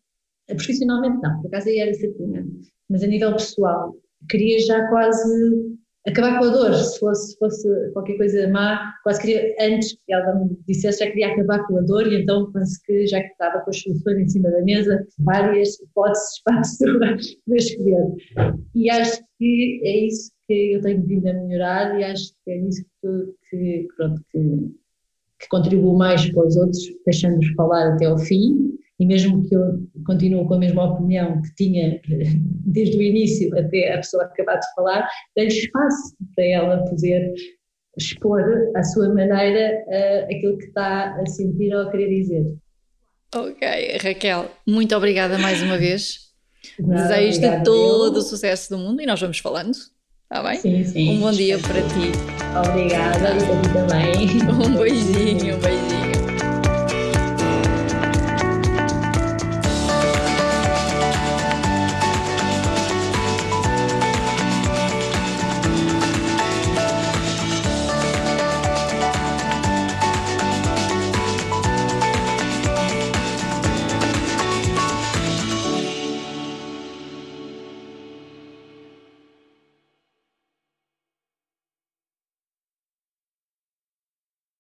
[0.47, 2.47] Profissionalmente não, por acaso aí era certinha,
[2.89, 3.95] mas a nível pessoal
[4.29, 9.55] queria já quase acabar com a dor, se fosse, fosse qualquer coisa má, quase queria,
[9.61, 13.07] antes que ela me dissesse, já queria acabar com a dor e então penso que
[13.07, 16.63] já que estava com as soluções em cima da mesa, várias hipóteses para
[17.45, 18.07] poder escolher.
[18.75, 22.59] E acho que é isso que eu tenho vindo a melhorar e acho que é
[22.59, 24.71] isso que, que pronto, que,
[25.39, 28.73] que contribuo mais para os outros, deixando-os falar até ao fim
[29.03, 32.01] e mesmo que eu continue com a mesma opinião que tinha
[32.65, 37.35] desde o início até a pessoa acabar de falar, dei espaço para ela poder
[37.99, 38.41] expor
[38.77, 42.47] à sua maneira uh, aquilo que está a sentir ou a querer dizer.
[43.35, 46.31] Ok, Raquel, muito obrigada mais uma vez.
[46.79, 49.73] Desejo-te todo o sucesso do mundo e nós vamos falando.
[49.73, 50.61] Está bem?
[50.61, 51.17] Sim, sim.
[51.17, 52.13] Um bom dia para ti.
[52.71, 54.23] Obrigada, e para ti também.
[54.65, 55.92] Um beijinho, um beijinho.